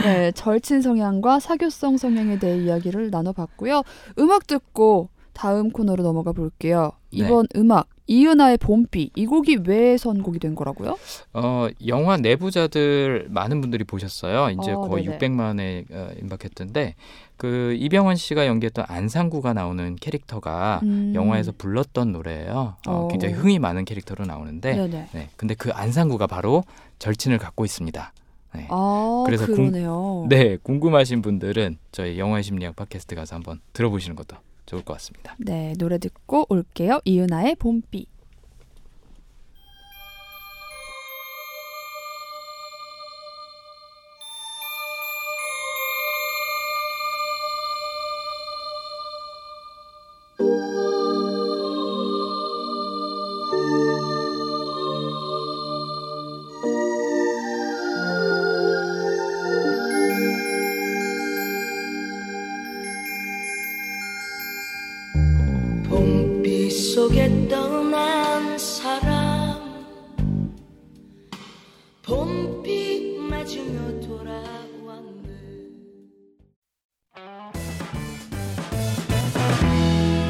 [0.05, 3.83] 네, 절친 성향과 사교성 성향에 대해 이야기를 나눠봤고요.
[4.19, 6.93] 음악 듣고 다음 코너로 넘어가 볼게요.
[7.13, 7.25] 네.
[7.25, 10.97] 이번 음악 이은하의 봄비 이 곡이 왜 선곡이 된 거라고요?
[11.33, 14.51] 어, 영화 내부자들 많은 분들이 보셨어요.
[14.51, 15.19] 이제 어, 거의 네네.
[15.19, 16.95] 600만에 어, 임박했던데
[17.37, 21.13] 그 이병헌 씨가 연기했던 안상구가 나오는 캐릭터가 음.
[21.15, 22.77] 영화에서 불렀던 노래예요.
[22.87, 23.09] 어, 어.
[23.09, 25.09] 굉장히 흥이 많은 캐릭터로 나오는데 네네.
[25.13, 25.29] 네.
[25.37, 26.63] 근데 그 안상구가 바로
[26.99, 28.13] 절친을 갖고 있습니다.
[28.55, 28.69] 네.
[28.71, 30.27] 아 그래서 공- 그러네요.
[30.29, 34.37] 네, 궁금하신 분들은 저희 영화의 심리학 팟캐스트 가서 한번 들어보시는 것도
[34.75, 35.37] 좋을 것 같습니다.
[35.39, 37.01] 네, 노래 듣고 올게요.
[37.05, 37.55] 봄비.
[37.55, 38.07] 봄비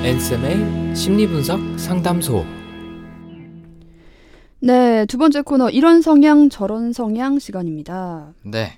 [0.05, 2.44] 앤쌤의 심리분석 상담소.
[4.61, 8.34] 네, 두 번째 코너 이런 성향 저런 성향 시간입니다.
[8.42, 8.76] 네.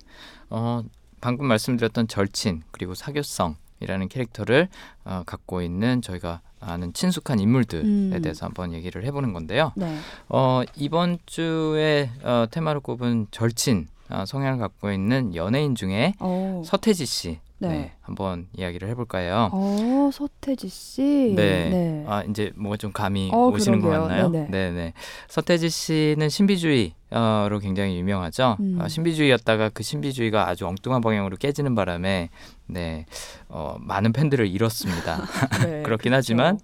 [0.49, 0.83] 어,
[1.19, 4.69] 방금 말씀드렸던 절친 그리고 사교성이라는 캐릭터를
[5.03, 8.19] 어, 갖고 있는 저희가 아는 친숙한 인물들에 음.
[8.23, 9.73] 대해서 한번 얘기를 해보는 건데요.
[9.75, 9.97] 네.
[10.29, 16.61] 어, 이번 주에 어, 테마로 꼽은 절친 어, 성향을 갖고 있는 연예인 중에 어.
[16.65, 17.67] 서태지 씨 네.
[17.69, 19.49] 네, 한번 이야기를 해볼까요?
[19.51, 21.33] 어, 서태지 씨.
[21.35, 21.69] 네.
[21.69, 22.05] 네.
[22.07, 24.07] 아 이제 뭐가 좀 감이 어, 오시는 것 그러게요.
[24.07, 24.29] 같나요?
[24.29, 24.47] 네네.
[24.49, 24.93] 네네.
[25.27, 28.57] 서태지 씨는 신비주의로 굉장히 유명하죠.
[28.59, 28.77] 음.
[28.79, 32.29] 어, 신비주의였다가 그 신비주의가 아주 엉뚱한 방향으로 깨지는 바람에
[32.67, 33.05] 네
[33.49, 35.17] 어, 많은 팬들을 잃었습니다.
[35.65, 36.15] 네, 그렇긴 그렇죠.
[36.15, 36.59] 하지만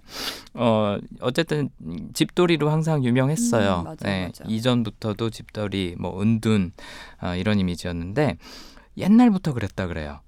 [0.54, 1.70] 어 어쨌든
[2.12, 3.80] 집돌이로 항상 유명했어요.
[3.80, 4.48] 음, 맞아요, 네, 맞아요.
[4.54, 6.72] 이전부터도 집돌이 뭐 은둔
[7.20, 8.36] 어, 이런 이미지였는데
[8.96, 10.20] 옛날부터 그랬다 그래요.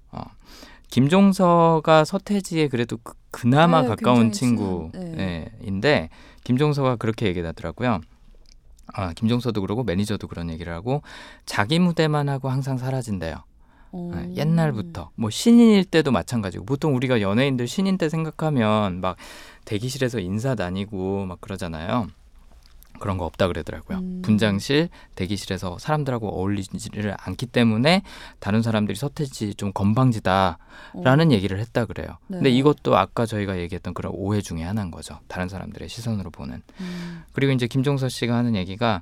[0.87, 0.89] 어.
[0.89, 5.51] 김종서가 서태지의 그래도 그, 그나마 네, 가까운 친구인데 네.
[5.61, 6.09] 인데
[6.43, 7.99] 김종서가 그렇게 얘기하더라고요.
[8.93, 11.01] 아, 김종서도 그러고 매니저도 그런 얘기를 하고
[11.45, 13.43] 자기 무대만 하고 항상 사라진대요.
[13.91, 14.11] 어.
[14.13, 19.17] 아, 옛날부터 뭐 신인일 때도 마찬가지고 보통 우리가 연예인들 신인 때 생각하면 막
[19.65, 22.07] 대기실에서 인사 다니고 막 그러잖아요.
[22.99, 23.99] 그런 거 없다 그러더라고요.
[23.99, 24.21] 음.
[24.23, 28.03] 분장실, 대기실에서 사람들하고 어울리지를 않기 때문에
[28.39, 30.57] 다른 사람들이 서태지 좀 건방지다라는
[31.27, 31.31] 어.
[31.31, 32.17] 얘기를 했다 그래요.
[32.27, 32.37] 네.
[32.37, 35.19] 근데 이것도 아까 저희가 얘기했던 그런 오해 중에 하나인 거죠.
[35.27, 36.61] 다른 사람들의 시선으로 보는.
[36.79, 37.23] 음.
[37.33, 39.01] 그리고 이제 김종서 씨가 하는 얘기가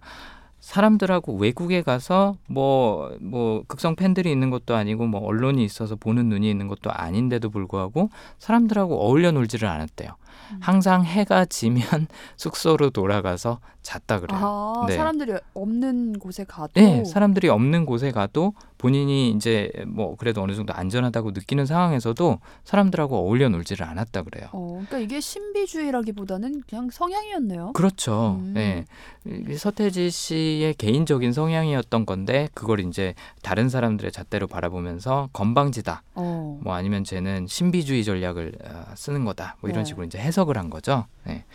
[0.66, 6.50] 사람들하고 외국에 가서 뭐, 뭐, 극성 팬들이 있는 것도 아니고, 뭐, 언론이 있어서 보는 눈이
[6.50, 10.16] 있는 것도 아닌데도 불구하고, 사람들하고 어울려 놀지를 않았대요.
[10.52, 10.58] 음.
[10.62, 11.84] 항상 해가 지면
[12.38, 14.40] 숙소로 돌아가서 잤다 그래요.
[14.42, 14.96] 아, 네.
[14.96, 20.74] 사람들이 없는 곳에 가도 네, 사람들이 없는 곳에 가도 본인이 이제 뭐 그래도 어느 정도
[20.74, 24.50] 안전하다고 느끼는 상황에서도 사람들하고 어울려 놀지를 않았다 그래요.
[24.52, 27.74] 어, 그러니까 이게 신비주의라기보다는 그냥 성향이었네요.
[27.74, 28.40] 그렇죠.
[28.42, 28.54] 음.
[28.54, 28.86] 네.
[29.26, 36.04] 이 서태지 씨의 개인적인 성향이었던 건데 그걸 이제 다른 사람들의 잣대로 바라보면서 건방지다.
[36.16, 36.60] 어.
[36.64, 39.58] 뭐 아니면 쟤는 신비주의 전략을 어, 쓰는 거다.
[39.62, 39.90] 뭐 이런 네.
[39.90, 41.06] 식으로 이제 해석을 한 거죠.
[41.26, 41.46] 네.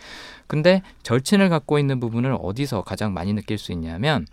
[0.47, 4.25] 근데 절친을 갖고 있는 부분을 어디서 가장 많이 느낄 수 있냐면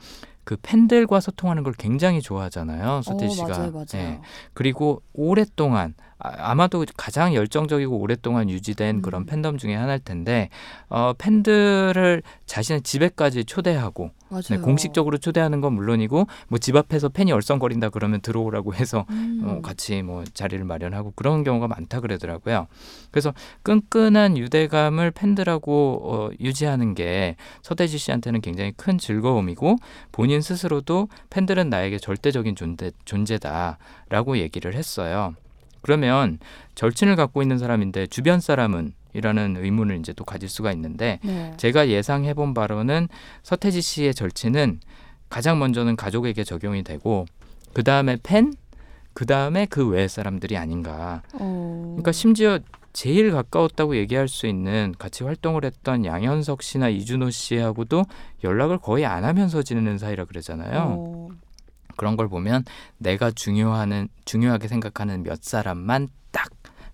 [0.44, 3.02] 그 팬들과 소통하는 걸 굉장히 좋아하잖아요.
[3.02, 3.48] 서태지 어, 씨가.
[3.48, 3.86] 맞아요, 맞아요.
[3.92, 4.20] 네.
[4.54, 9.02] 그리고 오랫동안 아, 마도 가장 열정적이고 오랫동안 유지된 음.
[9.02, 10.48] 그런 팬덤 중에 하나일 텐데
[10.88, 14.10] 어, 팬들을 자신의 집에까지 초대하고.
[14.50, 19.42] 네, 공식적으로 초대하는 건 물론이고 뭐 집 앞에서 팬이 얼썽거린다 그러면 들어오라고 해서 음.
[19.42, 22.66] 어, 같이 뭐 자리를 마련하고 그런 경우가 많다 그러더라고요.
[23.10, 29.76] 그래서 끈끈한 유대감을 팬들하고 어, 유지하는 게 서대지 씨한테는 굉장히 큰 즐거움이고
[30.12, 35.34] 본인 스스로도 팬들은 나에게 절대적인 존재, 존재다라고 얘기를 했어요.
[35.82, 36.38] 그러면
[36.74, 41.52] 절친을 갖고 있는 사람인데 주변 사람은 이라는 의문을 이제 또 가질 수가 있는데 네.
[41.56, 43.08] 제가 예상해 본 바로는
[43.42, 44.80] 서태지 씨의 절친은
[45.28, 47.26] 가장 먼저는 가족에게 적용이 되고
[47.72, 48.52] 그 다음에 팬,
[49.12, 51.22] 그 다음에 그외 사람들이 아닌가.
[51.34, 51.86] 어.
[51.90, 52.58] 그러니까 심지어
[52.92, 58.04] 제일 가까웠다고 얘기할 수 있는 같이 활동을 했던 양현석 씨나 이준호 씨하고도
[58.44, 60.94] 연락을 거의 안 하면서 지내는 사이라 그러잖아요.
[60.96, 61.28] 어,
[61.98, 62.64] 그런 걸 보면
[62.96, 66.48] 내가 중요하는 중요하게 생각하는 몇 사람만 딱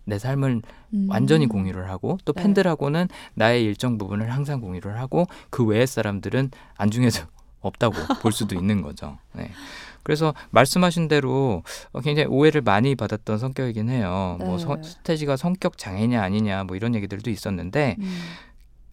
[0.05, 1.07] 내 삶을 음.
[1.09, 2.43] 완전히 공유를 하고 또 네.
[2.43, 7.21] 팬들하고는 나의 일정 부분을 항상 공유를 하고 그 외의 사람들은 안중에도
[7.61, 9.19] 없다고 볼 수도 있는 거죠.
[9.33, 9.51] 네.
[10.03, 14.37] 그래서 말씀하신 대로 어, 굉장히 오해를 많이 받았던 성격이긴 해요.
[14.39, 14.63] 뭐 네.
[14.63, 18.21] 서, 스테지가 성격 장애냐 아니냐 뭐 이런 얘기들도 있었는데 음,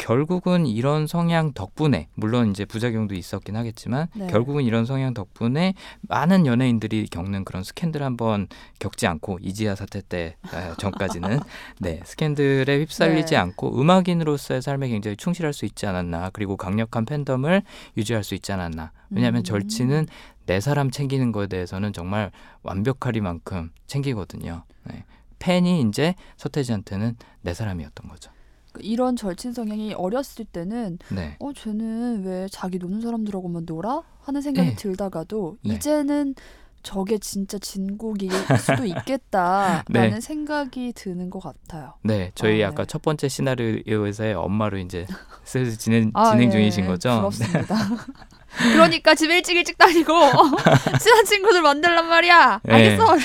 [0.01, 4.25] 결국은 이런 성향 덕분에 물론 이제 부작용도 있었긴 하겠지만 네.
[4.25, 8.47] 결국은 이런 성향 덕분에 많은 연예인들이 겪는 그런 스캔들 한번
[8.79, 11.39] 겪지 않고 이지아 사태 때 아, 전까지는
[11.79, 13.37] 네 스캔들에 휩쓸리지 네.
[13.37, 17.61] 않고 음악인으로서의 삶에 굉장히 충실할 수 있지 않았나 그리고 강력한 팬덤을
[17.95, 19.43] 유지할 수 있지 않았나 왜냐하면 음.
[19.43, 20.07] 절친은
[20.47, 22.31] 내 사람 챙기는 거에 대해서는 정말
[22.63, 24.63] 완벽하리만큼 챙기거든요.
[24.85, 25.05] 네.
[25.37, 28.31] 팬이 이제 서태지한테는 내 사람이었던 거죠.
[28.71, 31.35] 그 이런 절친 성향이 어렸을 때는 네.
[31.39, 34.75] 어 쟤는 왜 자기 노는 사람들하고만 놀아 하는 생각이 네.
[34.75, 35.75] 들다가도 네.
[35.75, 36.35] 이제는
[36.83, 40.19] 저게 진짜 진국일 수도 있겠다라는 네.
[40.19, 41.93] 생각이 드는 것 같아요.
[42.03, 42.87] 네, 저희 아, 아까 네.
[42.87, 45.05] 첫 번째 시나리오에서의 엄마로 이제
[45.43, 47.09] 슬슬 진행, 아, 진행 예, 중이신 거죠?
[47.09, 47.15] 네.
[47.17, 47.75] 부럽습니다.
[48.73, 50.13] 그러니까 집 일찍 일찍 다니고
[50.99, 52.61] 친한 친구들 만들란 말이야.
[52.63, 52.73] 네.
[52.73, 53.15] 알겠어?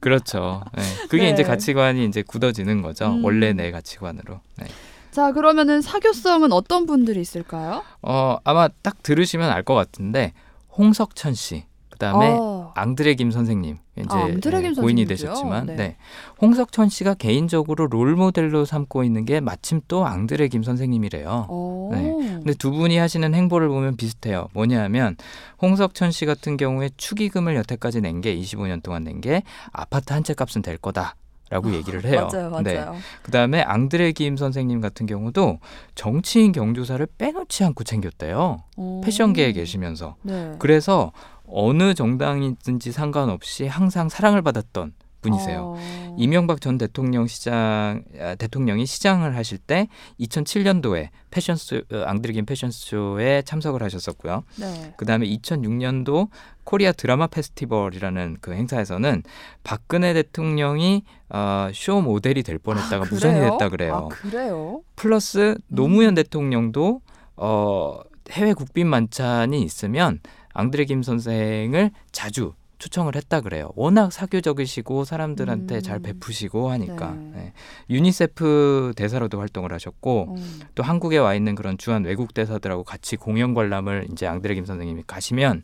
[0.00, 0.62] 그렇죠.
[0.76, 0.82] 네.
[1.08, 1.30] 그게 네.
[1.30, 3.06] 이제 가치관이 이제 굳어지는 거죠.
[3.06, 3.24] 음.
[3.24, 4.40] 원래 내 가치관으로.
[4.56, 4.66] 네.
[5.14, 7.82] 자 그러면은 사교성은 어떤 분들이 있을까요?
[8.02, 10.32] 어, 아마 딱 들으시면 알 것 같은데
[10.76, 15.04] 홍석천 씨, 그다음에 아, 앙드레 김 선생님 이제 아, 앙드레 김 예, 고인이?
[15.06, 15.76] 되셨지만 네.
[15.76, 15.96] 네.
[16.42, 21.46] 홍석천 씨가 개인적으로 롤 모델로 삼고 있는 게 마침 또 앙드레 김 선생님이래요.
[21.48, 21.90] 어.
[21.92, 22.02] 네.
[22.02, 24.48] 근데 두 분이 하시는 행보를 보면 비슷해요.
[24.52, 25.16] 뭐냐하면
[25.62, 30.34] 홍석천 씨 같은 경우에 축의금을 여태까지 낸 게 25년 동안 낸 게 아파트 한 채
[30.34, 31.14] 값은 될 거다
[31.50, 32.28] 라고 얘기를 해요.
[32.32, 32.62] 맞아요, 맞아요.
[32.62, 32.98] 네.
[33.22, 35.58] 그 다음에 앙드레 김 선생님 같은 경우도
[35.94, 38.62] 정치인 경조사를 빼놓지 않고 챙겼대요.
[38.76, 39.00] 어.
[39.04, 40.16] 패션계에 계시면서.
[40.22, 40.54] 네.
[40.58, 41.12] 그래서
[41.46, 44.92] 어느 정당이든지 상관없이 항상 사랑을 받았던
[45.24, 45.74] 분이세요.
[45.76, 46.14] 어.
[46.18, 49.88] 이명박 전 대통령 시장 아, 대통령이 시장을 하실 때
[50.20, 54.44] 2007년도에 패션쇼 어, 앙드레긴 패션쇼에 참석을 하셨었고요.
[54.60, 54.94] 네.
[54.96, 56.28] 그다음에 2006년도
[56.62, 59.22] 코리아 드라마 페스티벌이라는 그 행사에서는
[59.64, 63.94] 박근혜 대통령이 어, 쇼 모델이 될 뻔했다가 아, 무산이 됐다 그래요.
[63.94, 64.82] 아 그래요?
[64.94, 65.56] 플러스 음.
[65.68, 67.00] 노무현 대통령도
[67.36, 68.00] 어,
[68.30, 70.20] 해외 국빈 만찬이 있으면
[70.52, 72.52] 앙드레 김 선생을 자주
[72.84, 73.70] 초청을 했다 그래요.
[73.76, 75.80] 워낙 사교적이시고 사람들한테 음.
[75.80, 77.30] 잘 베푸시고 하니까 네.
[77.34, 77.52] 네.
[77.88, 80.60] 유니세프 대사로도 활동을 하셨고 음.
[80.74, 85.04] 또 한국에 와 있는 그런 주한 외국 대사들하고 같이 공연 관람을 이제 앙드레 김 선생님이
[85.06, 85.62] 가시면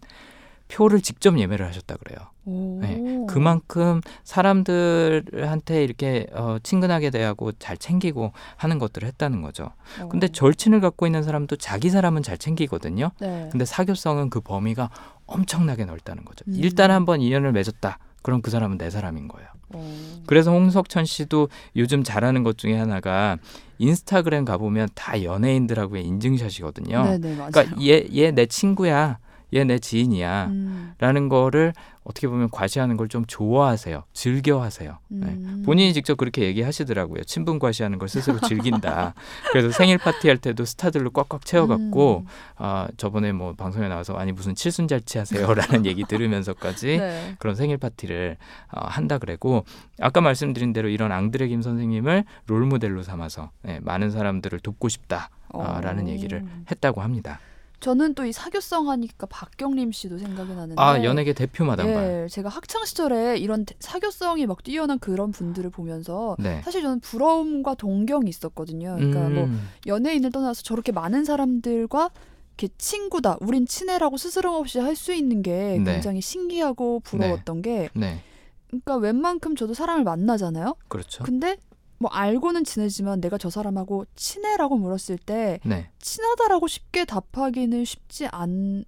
[0.68, 2.18] 표를 직접 예매를 하셨다 그래요.
[2.46, 2.78] 오.
[2.80, 9.72] 네, 그만큼 사람들한테 이렇게 어, 친근하게 대하고 잘 챙기고 하는 것들을 했다는 거죠.
[10.00, 10.08] 어.
[10.08, 13.10] 근데 절친을 갖고 있는 사람도 자기 사람은 잘 챙기거든요.
[13.20, 13.48] 네.
[13.50, 14.90] 근데 사교성은 그 범위가
[15.30, 16.44] 엄청나게 넓다는 거죠.
[16.48, 16.54] 음.
[16.56, 17.98] 일단 한번 인연을 맺었다.
[18.22, 19.48] 그럼 그 사람은 내 사람인 거예요.
[19.72, 20.22] 어.
[20.26, 23.38] 그래서 홍석천 씨도 요즘 잘하는 것 중에 하나가
[23.78, 27.02] 인스타그램 가보면 다 연예인들하고의 인증샷이거든요.
[27.04, 27.50] 네네 맞아요.
[27.52, 29.18] 그러니까 얘 얘 내 친구야,
[29.54, 30.46] 얘 내 지인이야.
[30.48, 30.92] 음.
[30.98, 31.72] 라는 거를
[32.02, 34.04] 어떻게 보면 과시하는 걸 좀 좋아하세요.
[34.12, 34.98] 즐겨하세요.
[35.08, 35.26] 네.
[35.26, 35.62] 음.
[35.66, 37.24] 본인이 직접 그렇게 얘기하시더라고요.
[37.24, 39.14] 친분 과시하는 걸 스스로 즐긴다.
[39.50, 42.26] 그래서 생일 파티 할 때도 스타들로 꽉꽉 채워갖고 음.
[42.56, 47.34] 아 저번에 뭐 방송에 나와서 아니 무슨 칠순잔치 하세요라는 얘기 들으면서까지 네.
[47.40, 48.36] 그런 생일 파티를
[48.72, 49.64] 어, 한다 그래고
[50.00, 56.04] 아까 말씀드린 대로 이런 앙드레 김 선생님을 롤 모델로 삼아서 네, 많은 사람들을 돕고 싶다라는
[56.04, 56.08] 어.
[56.08, 57.40] 얘기를 했다고 합니다.
[57.80, 60.74] 저는 또 이 사교성 하니까 박경림 씨도 생각이 나는데.
[60.80, 62.24] 아 연예계 대표 마당발.
[62.24, 66.60] 예, 제가 학창 시절에 이런 대- 사교성이 막 뛰어난 그런 분들을 보면서 네.
[66.62, 68.96] 사실 저는 부러움과 동경이 있었거든요.
[68.96, 72.10] 그러니까 뭐 음, 연예인을 떠나서 저렇게 많은 사람들과
[72.58, 75.92] 이렇게 친구다, 우린 친해라고 스스럼 없이 할 수 있는 게 네.
[75.94, 78.20] 굉장히 신기하고 부러웠던 게, 네,
[78.68, 80.76] 그러니까 웬만큼 저도 사람을 만나잖아요.
[80.88, 81.24] 그렇죠.
[81.24, 81.56] 근데
[82.00, 88.84] 뭐 알고는 지내지만 내가 저 사람하고 친해라고 물었을 때 네, 친하다라고 쉽게 답하기는 쉽지 않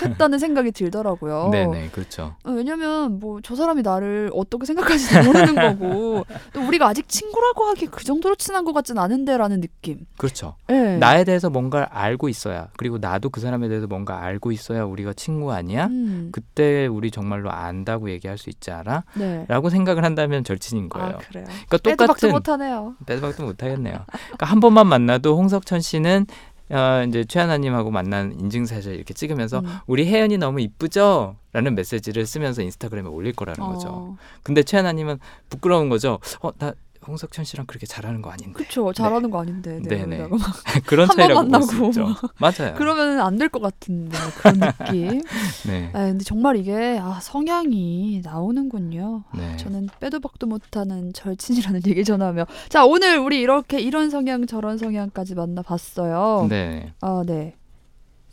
[0.00, 1.48] 겠다는 생각이 들더라고요.
[1.52, 2.34] 네, 네, 그렇죠.
[2.44, 7.86] 어, 왜냐면 뭐 저 사람이 나를 어떻게 생각하는지 모르는 거고 또 우리가 아직 친구라고 하기
[7.86, 10.00] 그 정도로 친한 것 같진 않은데라는 느낌.
[10.18, 10.56] 그렇죠.
[10.66, 10.98] 네.
[10.98, 15.52] 나에 대해서 뭔가를 알고 있어야 그리고 나도 그 사람에 대해서 뭔가 알고 있어야 우리가 친구
[15.52, 15.86] 아니야?
[15.86, 19.04] 음, 그때 우리 정말로 안다고 얘기할 수 있지 않아?
[19.14, 19.44] 네.
[19.48, 21.08] 라고 생각을 한다면 절친인 거예요.
[21.14, 21.44] 아 그래요.
[21.46, 22.94] 그러니까 빼도 박도 똑같은 못하네요.
[23.06, 24.04] 빼도 박도 못하겠네요.
[24.10, 26.26] 그러니까 한 번만 만나도 홍석천 씨는
[26.70, 29.78] 어, 이제 최하나님하고 만난 인증샷을 이렇게 찍으면서 음.
[29.86, 31.36] 우리 혜연이 너무 이쁘죠?
[31.52, 33.88] 라는 메시지를 쓰면서 인스타그램에 올릴 거라는 거죠.
[33.88, 36.18] 어, 근데 최하나님은 부끄러운 거죠.
[36.40, 36.74] 어, 나
[37.06, 38.52] 홍석천 씨랑 그렇게 잘하는 거 아닌데.
[38.52, 40.26] 그쵸 잘하는 거 아닌데 네, 네, 네.
[40.26, 40.38] 막
[40.86, 42.28] 그런 차이라고 볼수 만나고 있죠.
[42.38, 42.74] 맞아요.
[42.76, 45.22] 그러면 안 될 것 같은데 그런 느낌.
[45.68, 45.90] 네.
[45.94, 49.24] 아 근데 정말 이게 아 성향이 나오는군요.
[49.34, 49.56] 네.
[49.56, 55.34] 저는 빼도 박도 못하는 절친이라는 얘기 전하며 자 오늘 우리 이렇게 이런 성향 저런 성향까지
[55.34, 56.46] 만나봤어요.
[56.48, 56.92] 네.
[57.00, 57.54] 아 네.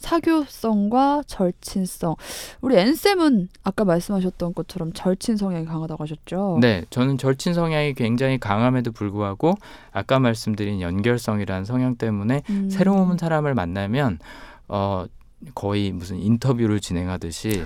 [0.05, 2.15] 사교성과 절친성.
[2.61, 6.59] 우리 엔쌤은 아까 말씀하셨던 것처럼 절친 성향이 강하다고 하셨죠?
[6.61, 9.55] 네, 저는 절친 성향이 굉장히 강함에도 불구하고
[9.91, 12.69] 아까 말씀드린 연결성이라는 성향 때문에 음.
[12.69, 14.19] 새로운 사람을 만나면
[14.67, 15.05] 어
[15.55, 17.63] 거의 무슨 인터뷰를 진행하듯이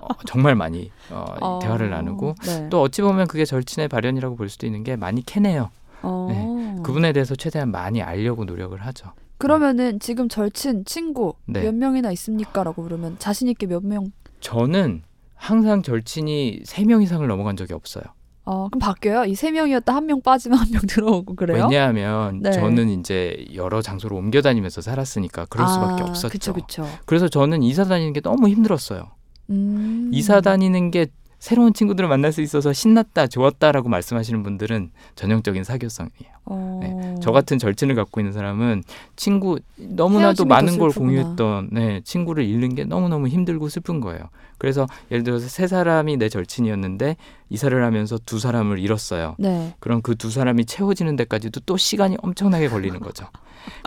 [0.00, 2.68] 어, 정말 많이 어, 어, 대화를 나누고 네.
[2.70, 5.70] 또 어찌 보면 그게 절친의 발현이라고 볼 수도 있는 게 많이 캐내요.
[6.02, 6.82] 어.
[6.84, 9.12] 그분에 대해서 최대한 많이 알려고 노력을 하죠.
[9.38, 11.62] 그러면은 지금 절친 친구 네.
[11.62, 14.12] 몇 명이나 있습니까라고 물으면 자신 있게 몇 명?
[14.40, 15.02] 저는
[15.34, 18.04] 항상 절친이 세 명 이상을 넘어간 적이 없어요.
[18.46, 19.24] 어 그럼 바뀌어요?
[19.24, 21.64] 이 세 명이었다 한 명 빠지면 한 명 들어오고 그래요?
[21.64, 22.52] 왜냐하면 네.
[22.52, 26.28] 저는 이제 여러 장소로 옮겨 다니면서 살았으니까 그럴 수밖에 아, 없었죠.
[26.30, 26.86] 그쵸 그쵸.
[27.06, 29.10] 그래서 저는 이사 다니는 게 너무 힘들었어요.
[29.50, 30.10] 음.
[30.12, 31.06] 이사 다니는 게
[31.44, 36.32] 새로운 친구들을 만날 수 있어서 신났다, 좋았다라고 말씀하시는 분들은 전형적인 사교성이에요.
[36.46, 36.80] 어.
[36.82, 37.16] 네.
[37.20, 38.82] 저 같은 절친을 갖고 있는 사람은
[39.14, 40.88] 친구 너무나도 많은 더 걸.
[40.88, 44.30] 공유했던 네, 친구를 잃는 게 너무너무 힘들고 슬픈 거예요.
[44.56, 47.18] 그래서 예를 들어서 세 사람이 내 절친이었는데
[47.50, 49.34] 이사를 하면서 두 사람을 잃었어요.
[49.38, 49.74] 네.
[49.80, 53.26] 그럼 그 두 사람이 채워지는 데까지도 또 시간이 엄청나게 걸리는 거죠.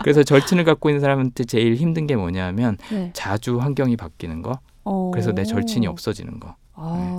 [0.04, 3.10] 그래서 절친을 갖고 있는 사람한테 제일 힘든 게 뭐냐면 네.
[3.14, 4.60] 자주 환경이 바뀌는 거.
[4.84, 5.10] 어.
[5.12, 6.54] 그래서 내 절친이 없어지는 거.
[6.80, 7.17] 아.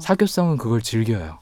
[0.00, 1.38] 사교성은 그걸 즐겨요.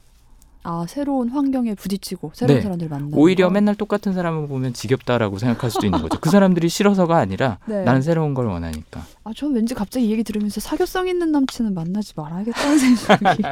[0.69, 2.61] 아 새로운 환경에 부딪히고 새로운 네.
[2.61, 3.53] 사람들 만나는 오히려 거?
[3.53, 6.19] 맨날 똑같은 사람을 보면 지겹다라고 생각할 수도 있는 거죠.
[6.19, 7.85] 그 사람들이 싫어서가 아니라 네.
[7.85, 9.01] 나는 새로운 걸 원하니까.
[9.23, 13.43] 아, 전 왠지 갑자기 이 얘기 들으면서 사교성 있는 남친은 만나지 말아야겠다는 생각이.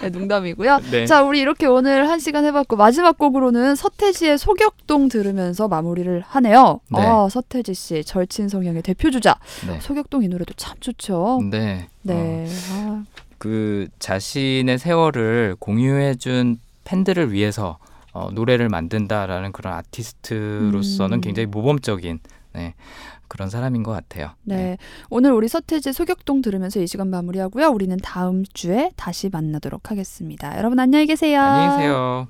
[0.00, 0.80] 네, 농담이고요.
[0.90, 1.04] 네.
[1.06, 6.80] 자, 우리 이렇게 오늘 한 시간 해봤고 마지막 곡으로는 서태지의 소격동 들으면서 마무리를 하네요.
[6.92, 6.98] 네.
[7.00, 9.38] 아, 서태지 씨 절친 성향의 대표 주자.
[9.66, 9.80] 네.
[9.80, 11.40] 소격동 이 노래도 참 좋죠.
[11.50, 11.88] 네.
[11.88, 12.48] 어, 네.
[12.72, 13.04] 아,
[13.38, 17.78] 그 자신의 세월을 공유해준 팬들을 위해서
[18.12, 21.20] 어, 노래를 만든다라는 그런 아티스트로서는 음.
[21.20, 22.18] 굉장히 모범적인
[22.54, 22.74] 네,
[23.28, 24.30] 그런 사람인 것 같아요.
[24.42, 24.78] 네.
[25.10, 27.68] 오늘 우리 서태지 소격동 들으면서 이 시간 마무리하고요.
[27.68, 30.56] 우리는 다음 주에 다시 만나도록 하겠습니다.
[30.56, 31.40] 여러분 안녕히 계세요.
[31.42, 32.28] 안녕히 계세요.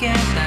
[0.00, 0.39] get